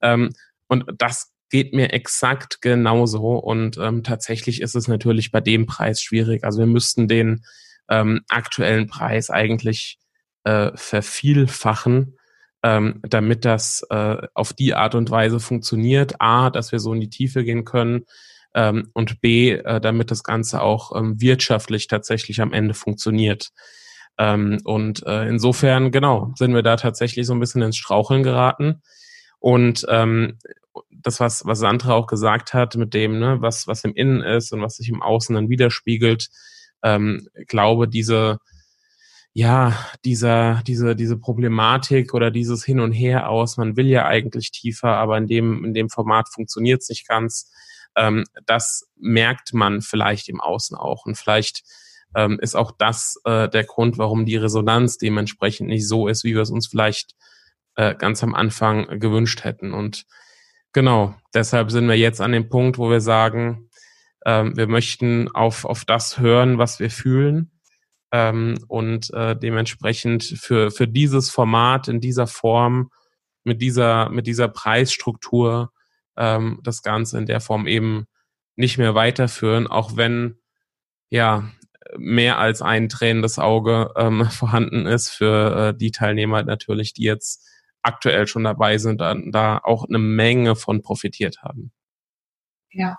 Ähm, 0.02 0.30
und 0.68 0.84
das 0.98 1.32
geht 1.50 1.74
mir 1.74 1.92
exakt 1.92 2.62
genauso. 2.62 3.36
Und 3.36 3.76
ähm, 3.78 4.02
tatsächlich 4.02 4.60
ist 4.60 4.74
es 4.74 4.88
natürlich 4.88 5.32
bei 5.32 5.40
dem 5.40 5.66
Preis 5.66 6.00
schwierig. 6.00 6.44
Also 6.44 6.60
wir 6.60 6.66
müssten 6.66 7.08
den 7.08 7.44
ähm, 7.88 8.20
aktuellen 8.28 8.86
Preis 8.86 9.30
eigentlich 9.30 9.98
äh, 10.44 10.70
vervielfachen, 10.74 12.16
ähm, 12.62 13.00
damit 13.02 13.44
das 13.44 13.84
äh, 13.90 14.28
auf 14.34 14.52
die 14.52 14.74
Art 14.74 14.94
und 14.94 15.10
Weise 15.10 15.40
funktioniert. 15.40 16.20
A, 16.20 16.50
dass 16.50 16.72
wir 16.72 16.78
so 16.78 16.92
in 16.92 17.00
die 17.00 17.10
Tiefe 17.10 17.42
gehen 17.42 17.64
können 17.64 18.04
ähm, 18.54 18.90
und 18.94 19.20
B, 19.20 19.52
äh, 19.52 19.80
damit 19.80 20.10
das 20.10 20.22
Ganze 20.24 20.62
auch 20.62 20.94
ähm, 20.96 21.20
wirtschaftlich 21.20 21.86
tatsächlich 21.86 22.40
am 22.40 22.52
Ende 22.52 22.74
funktioniert. 22.74 23.50
Ähm, 24.18 24.60
und 24.64 25.06
äh, 25.06 25.28
insofern, 25.28 25.92
genau, 25.92 26.32
sind 26.36 26.54
wir 26.54 26.62
da 26.62 26.76
tatsächlich 26.76 27.26
so 27.26 27.32
ein 27.32 27.40
bisschen 27.40 27.62
ins 27.62 27.76
Straucheln 27.76 28.22
geraten. 28.22 28.82
Und 29.38 29.86
ähm, 29.88 30.38
das, 30.90 31.20
was, 31.20 31.46
was 31.46 31.58
Sandra 31.58 31.94
auch 31.94 32.06
gesagt 32.06 32.52
hat, 32.52 32.76
mit 32.76 32.92
dem, 32.94 33.18
ne, 33.18 33.38
was, 33.40 33.66
was 33.66 33.84
im 33.84 33.94
Innen 33.94 34.20
ist 34.20 34.52
und 34.52 34.60
was 34.60 34.76
sich 34.76 34.88
im 34.88 35.02
Außen 35.02 35.34
dann 35.34 35.48
widerspiegelt, 35.48 36.28
ähm, 36.82 37.28
glaube, 37.46 37.88
diese, 37.88 38.38
ja, 39.32 39.78
dieser, 40.04 40.62
diese, 40.66 40.96
diese 40.96 41.16
Problematik 41.16 42.14
oder 42.14 42.30
dieses 42.30 42.64
Hin 42.64 42.80
und 42.80 42.92
Her 42.92 43.30
aus, 43.30 43.56
man 43.56 43.76
will 43.76 43.86
ja 43.86 44.06
eigentlich 44.06 44.50
tiefer, 44.50 44.96
aber 44.96 45.16
in 45.18 45.26
dem, 45.26 45.64
in 45.64 45.74
dem 45.74 45.88
Format 45.88 46.28
funktioniert 46.28 46.82
es 46.82 46.88
nicht 46.88 47.06
ganz 47.08 47.50
ähm, 47.96 48.24
das 48.46 48.88
merkt 48.96 49.52
man 49.52 49.80
vielleicht 49.80 50.28
im 50.28 50.40
Außen 50.40 50.76
auch. 50.76 51.06
Und 51.06 51.16
vielleicht 51.16 51.62
ähm, 52.14 52.38
ist 52.40 52.56
auch 52.56 52.72
das 52.76 53.20
äh, 53.24 53.48
der 53.48 53.64
Grund, 53.64 53.98
warum 53.98 54.26
die 54.26 54.36
Resonanz 54.36 54.98
dementsprechend 54.98 55.68
nicht 55.68 55.86
so 55.86 56.08
ist, 56.08 56.24
wie 56.24 56.34
wir 56.34 56.42
es 56.42 56.50
uns 56.50 56.66
vielleicht 56.66 57.14
äh, 57.76 57.94
ganz 57.94 58.22
am 58.22 58.34
Anfang 58.34 58.98
gewünscht 58.98 59.44
hätten. 59.44 59.72
Und 59.72 60.06
genau, 60.72 61.14
deshalb 61.34 61.70
sind 61.70 61.88
wir 61.88 61.96
jetzt 61.96 62.20
an 62.20 62.32
dem 62.32 62.48
Punkt, 62.48 62.78
wo 62.78 62.90
wir 62.90 63.00
sagen, 63.00 63.70
ähm, 64.26 64.56
wir 64.56 64.66
möchten 64.66 65.28
auf, 65.34 65.64
auf 65.64 65.84
das 65.84 66.18
hören, 66.18 66.58
was 66.58 66.80
wir 66.80 66.90
fühlen. 66.90 67.52
Ähm, 68.12 68.58
und 68.66 69.12
äh, 69.14 69.36
dementsprechend 69.36 70.24
für, 70.24 70.70
für 70.70 70.88
dieses 70.88 71.30
Format 71.30 71.86
in 71.86 72.00
dieser 72.00 72.26
Form, 72.26 72.90
mit 73.44 73.62
dieser, 73.62 74.10
mit 74.10 74.26
dieser 74.26 74.48
Preisstruktur 74.48 75.72
ähm, 76.20 76.60
das 76.62 76.82
Ganze 76.82 77.18
in 77.18 77.26
der 77.26 77.40
Form 77.40 77.66
eben 77.66 78.06
nicht 78.56 78.78
mehr 78.78 78.94
weiterführen, 78.94 79.66
auch 79.66 79.96
wenn 79.96 80.38
ja 81.08 81.50
mehr 81.96 82.38
als 82.38 82.62
ein 82.62 82.88
tränendes 82.88 83.38
Auge 83.38 83.92
ähm, 83.96 84.24
vorhanden 84.30 84.86
ist 84.86 85.08
für 85.08 85.68
äh, 85.70 85.76
die 85.76 85.90
Teilnehmer 85.90 86.42
natürlich, 86.42 86.92
die 86.92 87.04
jetzt 87.04 87.46
aktuell 87.82 88.26
schon 88.26 88.44
dabei 88.44 88.78
sind, 88.78 89.00
da, 89.00 89.14
da 89.14 89.58
auch 89.58 89.86
eine 89.88 89.98
Menge 89.98 90.54
von 90.54 90.82
profitiert 90.82 91.42
haben. 91.42 91.72
Ja. 92.70 92.98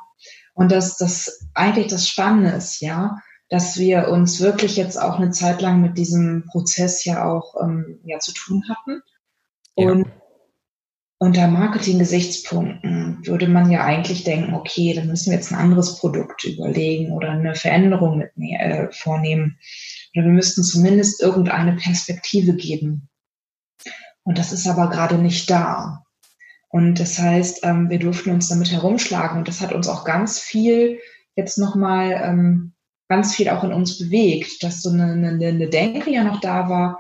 Und 0.54 0.72
das, 0.72 0.98
das 0.98 1.48
eigentlich 1.54 1.88
das 1.88 2.08
Spannende 2.08 2.50
ist, 2.52 2.82
ja, 2.82 3.18
dass 3.50 3.78
wir 3.78 4.08
uns 4.08 4.42
wirklich 4.42 4.76
jetzt 4.76 4.98
auch 4.98 5.18
eine 5.20 5.32
Zeit 5.32 5.62
lang 5.62 5.82
mit 5.82 5.98
diesem 5.98 6.46
Prozess 6.46 7.06
ja 7.06 7.26
auch 7.26 7.56
ähm, 7.62 8.00
ja, 8.04 8.20
zu 8.20 8.34
tun 8.34 8.64
hatten. 8.70 9.02
Und 9.76 10.08
ja. 10.08 10.21
Unter 11.22 11.48
Marketing-Gesichtspunkten 11.48 13.20
würde 13.28 13.48
man 13.48 13.70
ja 13.70 13.84
eigentlich 13.84 14.24
denken, 14.24 14.56
okay, 14.56 14.96
dann 14.96 15.06
müssen 15.06 15.30
wir 15.30 15.38
jetzt 15.38 15.52
ein 15.52 15.60
anderes 15.60 16.00
Produkt 16.00 16.46
überlegen 16.46 17.12
oder 17.12 17.30
eine 17.30 17.54
Veränderung 17.54 18.18
mit, 18.18 18.32
äh, 18.38 18.88
vornehmen. 18.92 19.60
Oder 20.16 20.26
wir 20.26 20.32
müssten 20.32 20.64
zumindest 20.64 21.22
irgendeine 21.22 21.74
Perspektive 21.74 22.56
geben. 22.56 23.08
Und 24.24 24.40
das 24.40 24.52
ist 24.52 24.66
aber 24.66 24.90
gerade 24.90 25.20
nicht 25.20 25.48
da. 25.52 26.04
Und 26.70 27.00
das 27.00 27.20
heißt, 27.20 27.66
ähm, 27.66 27.92
wir 27.92 28.00
durften 28.00 28.32
uns 28.32 28.50
damit 28.50 28.72
herumschlagen. 28.72 29.38
Und 29.38 29.48
das 29.48 29.62
hat 29.62 29.74
uns 29.74 29.88
auch 29.88 30.06
ganz 30.06 30.40
viel 30.40 30.98
jetzt 31.36 31.60
nochmal 31.60 32.20
ähm, 32.24 32.74
ganz 33.10 33.36
viel 33.36 33.50
auch 33.50 33.64
in 33.64 33.74
uns 33.74 34.00
bewegt, 34.00 34.64
dass 34.64 34.82
so 34.82 34.90
eine, 34.90 35.04
eine, 35.04 35.48
eine 35.50 35.70
Denke 35.70 36.10
ja 36.10 36.24
noch 36.24 36.42
da 36.42 36.68
war, 36.68 37.00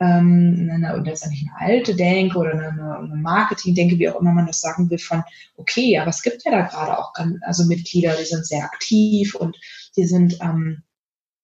ähm, 0.00 0.70
eine, 0.72 1.02
letztendlich 1.04 1.46
eine 1.48 1.72
alte 1.72 1.94
Denke 1.94 2.38
oder 2.38 2.52
eine, 2.52 2.98
eine 2.98 3.16
Marketing-Denke, 3.16 3.98
wie 3.98 4.08
auch 4.08 4.20
immer 4.20 4.32
man 4.32 4.46
das 4.46 4.60
sagen 4.60 4.90
will, 4.90 4.98
von, 4.98 5.22
okay, 5.56 5.98
aber 5.98 6.10
es 6.10 6.22
gibt 6.22 6.44
ja 6.44 6.50
da 6.50 6.62
gerade 6.62 6.98
auch 6.98 7.12
also 7.42 7.64
Mitglieder, 7.64 8.16
die 8.16 8.24
sind 8.24 8.46
sehr 8.46 8.64
aktiv 8.64 9.34
und 9.34 9.58
die 9.96 10.06
sind, 10.06 10.38
ähm, 10.40 10.82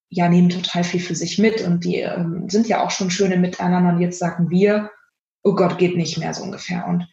ja, 0.09 0.29
nehmen 0.29 0.49
total 0.49 0.83
viel 0.83 1.01
für 1.01 1.15
sich 1.15 1.39
mit 1.39 1.63
und 1.63 1.85
die 1.85 2.01
ähm, 2.01 2.49
sind 2.49 2.67
ja 2.67 2.83
auch 2.85 2.91
schon 2.91 3.11
schöne 3.11 3.37
Miteinander 3.37 3.93
und 3.93 4.01
jetzt 4.01 4.19
sagen 4.19 4.51
wir, 4.51 4.91
oh 5.43 5.55
Gott, 5.55 5.79
geht 5.79 5.97
nicht 5.97 6.19
mehr 6.19 6.35
so 6.35 6.43
ungefähr. 6.43 6.87
Und 6.87 7.09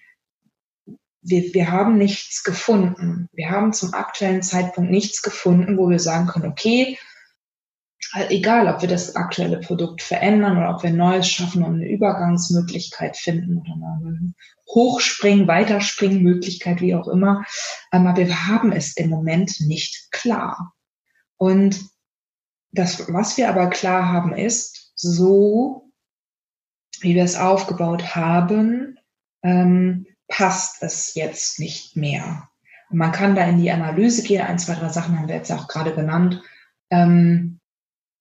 wir, 1.21 1.53
wir 1.53 1.71
haben 1.71 1.97
nichts 1.97 2.43
gefunden. 2.43 3.29
Wir 3.33 3.51
haben 3.51 3.73
zum 3.73 3.93
aktuellen 3.93 4.41
Zeitpunkt 4.41 4.89
nichts 4.89 5.21
gefunden, 5.21 5.77
wo 5.77 5.89
wir 5.89 5.99
sagen 5.99 6.27
können, 6.27 6.49
okay, 6.49 6.97
egal, 8.29 8.67
ob 8.67 8.81
wir 8.81 8.89
das 8.89 9.15
aktuelle 9.15 9.59
Produkt 9.59 10.01
verändern 10.01 10.57
oder 10.57 10.75
ob 10.75 10.83
wir 10.83 10.91
neues 10.91 11.27
schaffen 11.27 11.63
und 11.63 11.75
eine 11.75 11.89
Übergangsmöglichkeit 11.89 13.17
finden 13.17 13.57
oder 13.57 13.73
eine 13.73 14.33
Hochspringen, 14.73 15.47
Weiterspringen-Möglichkeit, 15.47 16.81
wie 16.81 16.95
auch 16.95 17.07
immer. 17.07 17.43
Aber 17.91 18.15
wir 18.15 18.47
haben 18.47 18.71
es 18.71 18.95
im 18.97 19.09
Moment 19.09 19.61
nicht 19.61 20.11
klar. 20.11 20.73
Und 21.37 21.79
das, 22.71 23.11
was 23.11 23.37
wir 23.37 23.49
aber 23.49 23.69
klar 23.69 24.11
haben, 24.11 24.33
ist, 24.33 24.91
so 24.95 25.91
wie 27.01 27.15
wir 27.15 27.23
es 27.23 27.37
aufgebaut 27.37 28.15
haben, 28.15 28.99
ähm, 29.43 30.07
passt 30.27 30.81
es 30.83 31.13
jetzt 31.15 31.59
nicht 31.59 31.95
mehr. 31.95 32.49
Und 32.89 32.97
man 32.97 33.11
kann 33.11 33.35
da 33.35 33.45
in 33.45 33.61
die 33.61 33.71
Analyse 33.71 34.23
gehen. 34.23 34.41
Ein, 34.41 34.59
zwei, 34.59 34.75
drei 34.75 34.89
Sachen 34.89 35.17
haben 35.17 35.27
wir 35.27 35.35
jetzt 35.35 35.51
auch 35.51 35.67
gerade 35.67 35.93
genannt. 35.93 36.41
Ähm, 36.89 37.56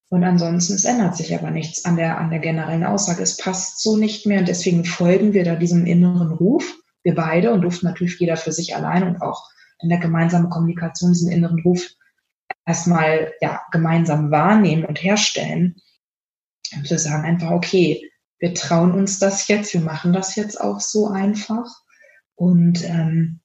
und 0.09 0.23
ansonsten, 0.23 0.75
es 0.75 0.85
ändert 0.85 1.17
sich 1.17 1.35
aber 1.35 1.51
nichts 1.51 1.83
an 1.83 1.97
der, 1.97 2.17
an 2.17 2.29
der 2.29 2.39
generellen 2.39 2.85
Aussage. 2.85 3.21
Es 3.21 3.35
passt 3.35 3.81
so 3.81 3.97
nicht 3.97 4.25
mehr. 4.25 4.39
Und 4.39 4.47
deswegen 4.47 4.85
folgen 4.85 5.33
wir 5.33 5.43
da 5.43 5.55
diesem 5.55 5.85
inneren 5.85 6.31
Ruf. 6.31 6.77
Wir 7.03 7.13
beide 7.13 7.51
und 7.51 7.61
durften 7.61 7.87
natürlich 7.87 8.17
jeder 8.19 8.37
für 8.37 8.53
sich 8.53 8.75
allein 8.75 9.03
und 9.03 9.21
auch 9.21 9.49
in 9.81 9.89
der 9.89 9.99
gemeinsamen 9.99 10.49
Kommunikation 10.49 11.11
diesen 11.11 11.31
inneren 11.31 11.59
Ruf 11.61 11.85
erstmal 12.65 13.33
ja, 13.41 13.61
gemeinsam 13.71 14.31
wahrnehmen 14.31 14.85
und 14.85 15.03
herstellen. 15.03 15.75
Und 16.73 16.89
wir 16.89 16.99
sagen 16.99 17.25
einfach, 17.25 17.51
okay, 17.51 18.09
wir 18.39 18.53
trauen 18.53 18.93
uns 18.93 19.19
das 19.19 19.47
jetzt, 19.47 19.73
wir 19.73 19.81
machen 19.81 20.13
das 20.13 20.35
jetzt 20.35 20.59
auch 20.59 20.79
so 20.79 21.07
einfach 21.07 21.65
und 22.35 22.83
ähm, 22.83 23.41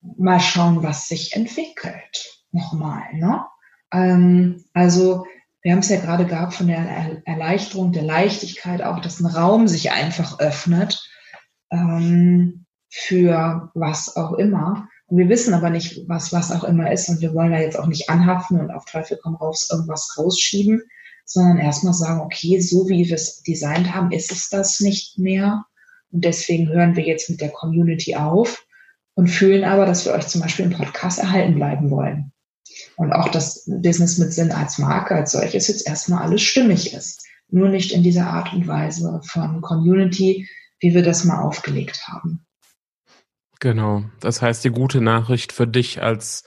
mal 0.00 0.40
schauen, 0.40 0.82
was 0.82 1.08
sich 1.08 1.34
entwickelt. 1.34 2.44
Nochmal, 2.52 3.02
ne? 3.14 3.44
Ähm, 3.92 4.64
also 4.72 5.24
wir 5.64 5.72
haben 5.72 5.78
es 5.78 5.88
ja 5.88 5.98
gerade 5.98 6.26
gehabt 6.26 6.52
von 6.52 6.66
der 6.66 7.22
Erleichterung, 7.24 7.90
der 7.92 8.02
Leichtigkeit, 8.02 8.82
auch 8.82 9.00
dass 9.00 9.20
ein 9.20 9.26
Raum 9.26 9.66
sich 9.66 9.92
einfach 9.92 10.38
öffnet 10.38 11.02
ähm, 11.72 12.66
für 12.90 13.70
was 13.74 14.14
auch 14.14 14.34
immer. 14.34 14.88
Und 15.06 15.16
wir 15.16 15.30
wissen 15.30 15.54
aber 15.54 15.70
nicht, 15.70 16.06
was 16.06 16.34
was 16.34 16.52
auch 16.52 16.64
immer 16.64 16.92
ist. 16.92 17.08
Und 17.08 17.22
wir 17.22 17.32
wollen 17.32 17.52
da 17.52 17.58
jetzt 17.58 17.78
auch 17.78 17.86
nicht 17.86 18.10
anhaften 18.10 18.60
und 18.60 18.70
auf 18.70 18.84
Teufel 18.84 19.18
komm 19.22 19.36
raus 19.36 19.70
irgendwas 19.72 20.14
rausschieben, 20.18 20.82
sondern 21.24 21.56
erstmal 21.56 21.94
sagen, 21.94 22.20
okay, 22.20 22.60
so 22.60 22.86
wie 22.90 23.08
wir 23.08 23.14
es 23.14 23.42
designt 23.42 23.94
haben, 23.94 24.12
ist 24.12 24.32
es 24.32 24.50
das 24.50 24.80
nicht 24.80 25.18
mehr. 25.18 25.64
Und 26.12 26.26
deswegen 26.26 26.68
hören 26.68 26.94
wir 26.94 27.04
jetzt 27.04 27.30
mit 27.30 27.40
der 27.40 27.50
Community 27.50 28.16
auf 28.16 28.66
und 29.14 29.28
fühlen 29.28 29.64
aber, 29.64 29.86
dass 29.86 30.04
wir 30.04 30.12
euch 30.12 30.26
zum 30.26 30.42
Beispiel 30.42 30.66
im 30.66 30.72
Podcast 30.72 31.20
erhalten 31.20 31.54
bleiben 31.54 31.90
wollen. 31.90 32.33
Und 32.96 33.12
auch 33.12 33.28
das 33.28 33.64
Business 33.66 34.18
mit 34.18 34.32
Sinn 34.32 34.52
als 34.52 34.78
Marke 34.78 35.14
als 35.14 35.32
solches 35.32 35.68
jetzt 35.68 35.86
erstmal 35.86 36.22
alles 36.22 36.42
stimmig 36.42 36.94
ist. 36.94 37.26
Nur 37.48 37.68
nicht 37.68 37.92
in 37.92 38.02
dieser 38.02 38.28
Art 38.28 38.52
und 38.52 38.66
Weise 38.66 39.20
von 39.24 39.60
Community, 39.60 40.48
wie 40.80 40.94
wir 40.94 41.02
das 41.02 41.24
mal 41.24 41.42
aufgelegt 41.42 42.02
haben. 42.06 42.44
Genau. 43.60 44.04
Das 44.20 44.42
heißt, 44.42 44.64
die 44.64 44.70
gute 44.70 45.00
Nachricht 45.00 45.52
für 45.52 45.66
dich 45.66 46.02
als 46.02 46.44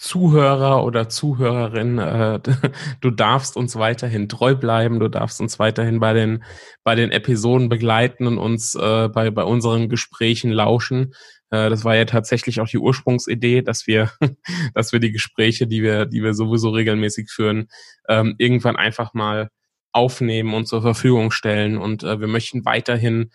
Zuhörer 0.00 0.82
oder 0.82 1.10
Zuhörerin, 1.10 1.98
äh, 1.98 2.40
du 3.00 3.10
darfst 3.10 3.56
uns 3.56 3.76
weiterhin 3.76 4.28
treu 4.28 4.54
bleiben, 4.54 4.98
du 4.98 5.08
darfst 5.08 5.40
uns 5.40 5.58
weiterhin 5.58 6.00
bei 6.00 6.14
den, 6.14 6.42
bei 6.84 6.94
den 6.94 7.10
Episoden 7.10 7.68
begleiten 7.68 8.26
und 8.26 8.38
uns 8.38 8.74
äh, 8.74 9.08
bei, 9.08 9.30
bei 9.30 9.44
unseren 9.44 9.90
Gesprächen 9.90 10.50
lauschen. 10.50 11.12
Äh, 11.50 11.70
das 11.70 11.84
war 11.84 11.96
ja 11.96 12.04
tatsächlich 12.04 12.60
auch 12.60 12.68
die 12.68 12.78
Ursprungsidee, 12.78 13.62
dass 13.62 13.86
wir, 13.86 14.10
dass 14.74 14.92
wir 14.92 15.00
die 15.00 15.12
Gespräche, 15.12 15.66
die 15.66 15.82
wir, 15.82 16.06
die 16.06 16.22
wir 16.22 16.34
sowieso 16.34 16.70
regelmäßig 16.70 17.30
führen, 17.30 17.68
ähm, 18.08 18.34
irgendwann 18.38 18.76
einfach 18.76 19.14
mal 19.14 19.50
aufnehmen 19.92 20.54
und 20.54 20.66
zur 20.66 20.82
Verfügung 20.82 21.30
stellen. 21.30 21.76
Und 21.76 22.02
äh, 22.02 22.20
wir 22.20 22.28
möchten 22.28 22.64
weiterhin 22.64 23.30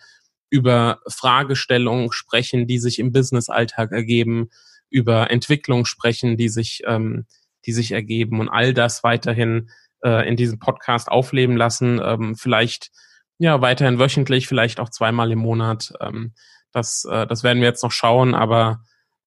über 0.48 1.00
Fragestellungen 1.08 2.12
sprechen, 2.12 2.66
die 2.66 2.78
sich 2.78 2.98
im 2.98 3.12
Business-Alltag 3.12 3.92
ergeben, 3.92 4.48
über 4.90 5.30
Entwicklung 5.30 5.84
sprechen, 5.84 6.36
die 6.36 6.48
sich, 6.48 6.82
ähm, 6.86 7.26
die 7.66 7.72
sich 7.72 7.92
ergeben 7.92 8.40
und 8.40 8.48
all 8.48 8.72
das 8.72 9.02
weiterhin 9.02 9.70
äh, 10.04 10.26
in 10.28 10.36
diesem 10.36 10.58
Podcast 10.58 11.08
aufleben 11.08 11.56
lassen. 11.56 12.00
Ähm, 12.02 12.36
vielleicht 12.36 12.90
ja 13.38 13.60
weiterhin 13.60 13.98
wöchentlich, 13.98 14.46
vielleicht 14.46 14.80
auch 14.80 14.88
zweimal 14.88 15.32
im 15.32 15.40
Monat. 15.40 15.92
Ähm, 16.00 16.32
das, 16.76 17.06
äh, 17.10 17.26
das 17.26 17.42
werden 17.42 17.60
wir 17.60 17.68
jetzt 17.68 17.82
noch 17.82 17.90
schauen, 17.90 18.34
aber 18.34 18.82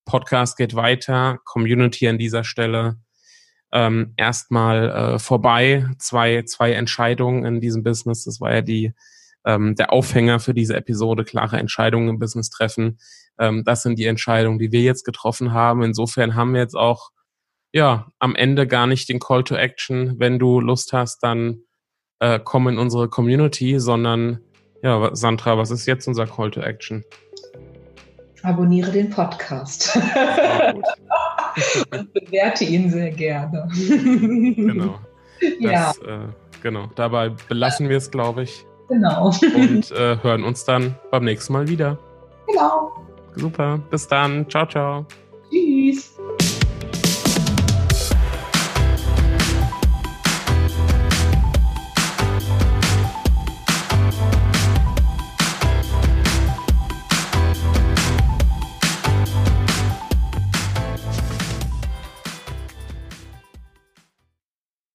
Podcast 0.05 0.55
geht 0.55 0.75
weiter, 0.75 1.39
Community 1.45 2.07
an 2.07 2.19
dieser 2.19 2.43
Stelle 2.43 2.97
ähm, 3.71 4.13
erstmal 4.17 4.89
äh, 4.89 5.19
vorbei. 5.19 5.87
Zwei, 5.97 6.43
zwei 6.43 6.73
Entscheidungen 6.73 7.45
in 7.45 7.59
diesem 7.59 7.83
Business. 7.83 8.23
Das 8.23 8.39
war 8.39 8.53
ja 8.53 8.61
die 8.61 8.93
ähm, 9.45 9.75
der 9.75 9.91
Aufhänger 9.91 10.39
für 10.39 10.53
diese 10.53 10.75
Episode, 10.75 11.23
klare 11.23 11.57
Entscheidungen 11.57 12.09
im 12.09 12.19
Business 12.19 12.51
treffen. 12.51 12.99
Ähm, 13.39 13.63
das 13.63 13.81
sind 13.81 13.97
die 13.97 14.05
Entscheidungen, 14.05 14.59
die 14.59 14.71
wir 14.71 14.81
jetzt 14.81 15.03
getroffen 15.03 15.51
haben. 15.51 15.81
Insofern 15.81 16.35
haben 16.35 16.53
wir 16.53 16.61
jetzt 16.61 16.75
auch 16.75 17.09
ja 17.73 18.11
am 18.19 18.35
Ende 18.35 18.67
gar 18.67 18.85
nicht 18.85 19.09
den 19.09 19.19
Call 19.19 19.43
to 19.43 19.55
Action. 19.55 20.19
Wenn 20.19 20.37
du 20.37 20.59
Lust 20.59 20.93
hast, 20.93 21.23
dann 21.23 21.61
äh, 22.19 22.39
komm 22.43 22.67
in 22.67 22.77
unsere 22.77 23.09
Community, 23.09 23.79
sondern 23.79 24.41
ja, 24.81 25.15
Sandra, 25.15 25.57
was 25.57 25.71
ist 25.71 25.85
jetzt 25.85 26.07
unser 26.07 26.25
Call 26.25 26.51
to 26.51 26.61
Action? 26.61 27.03
Abonniere 28.43 28.91
den 28.91 29.09
Podcast. 29.09 29.97
Und 31.91 32.13
bewerte 32.13 32.63
ihn 32.63 32.89
sehr 32.89 33.11
gerne. 33.11 33.67
genau. 33.75 34.99
Das, 35.41 35.51
ja. 35.61 35.91
Äh, 36.05 36.27
genau. 36.61 36.87
Dabei 36.95 37.29
belassen 37.47 37.87
wir 37.87 37.95
es, 37.95 38.11
glaube 38.11 38.43
ich. 38.43 38.65
Genau. 38.89 39.31
Und 39.55 39.89
äh, 39.91 40.17
hören 40.21 40.43
uns 40.43 40.65
dann 40.65 40.95
beim 41.11 41.23
nächsten 41.23 41.53
Mal 41.53 41.69
wieder. 41.69 41.97
Genau. 42.45 42.91
Super. 43.35 43.79
Bis 43.89 44.05
dann. 44.05 44.49
Ciao, 44.49 44.65
ciao. 44.65 45.05
Tschüss. 45.49 46.18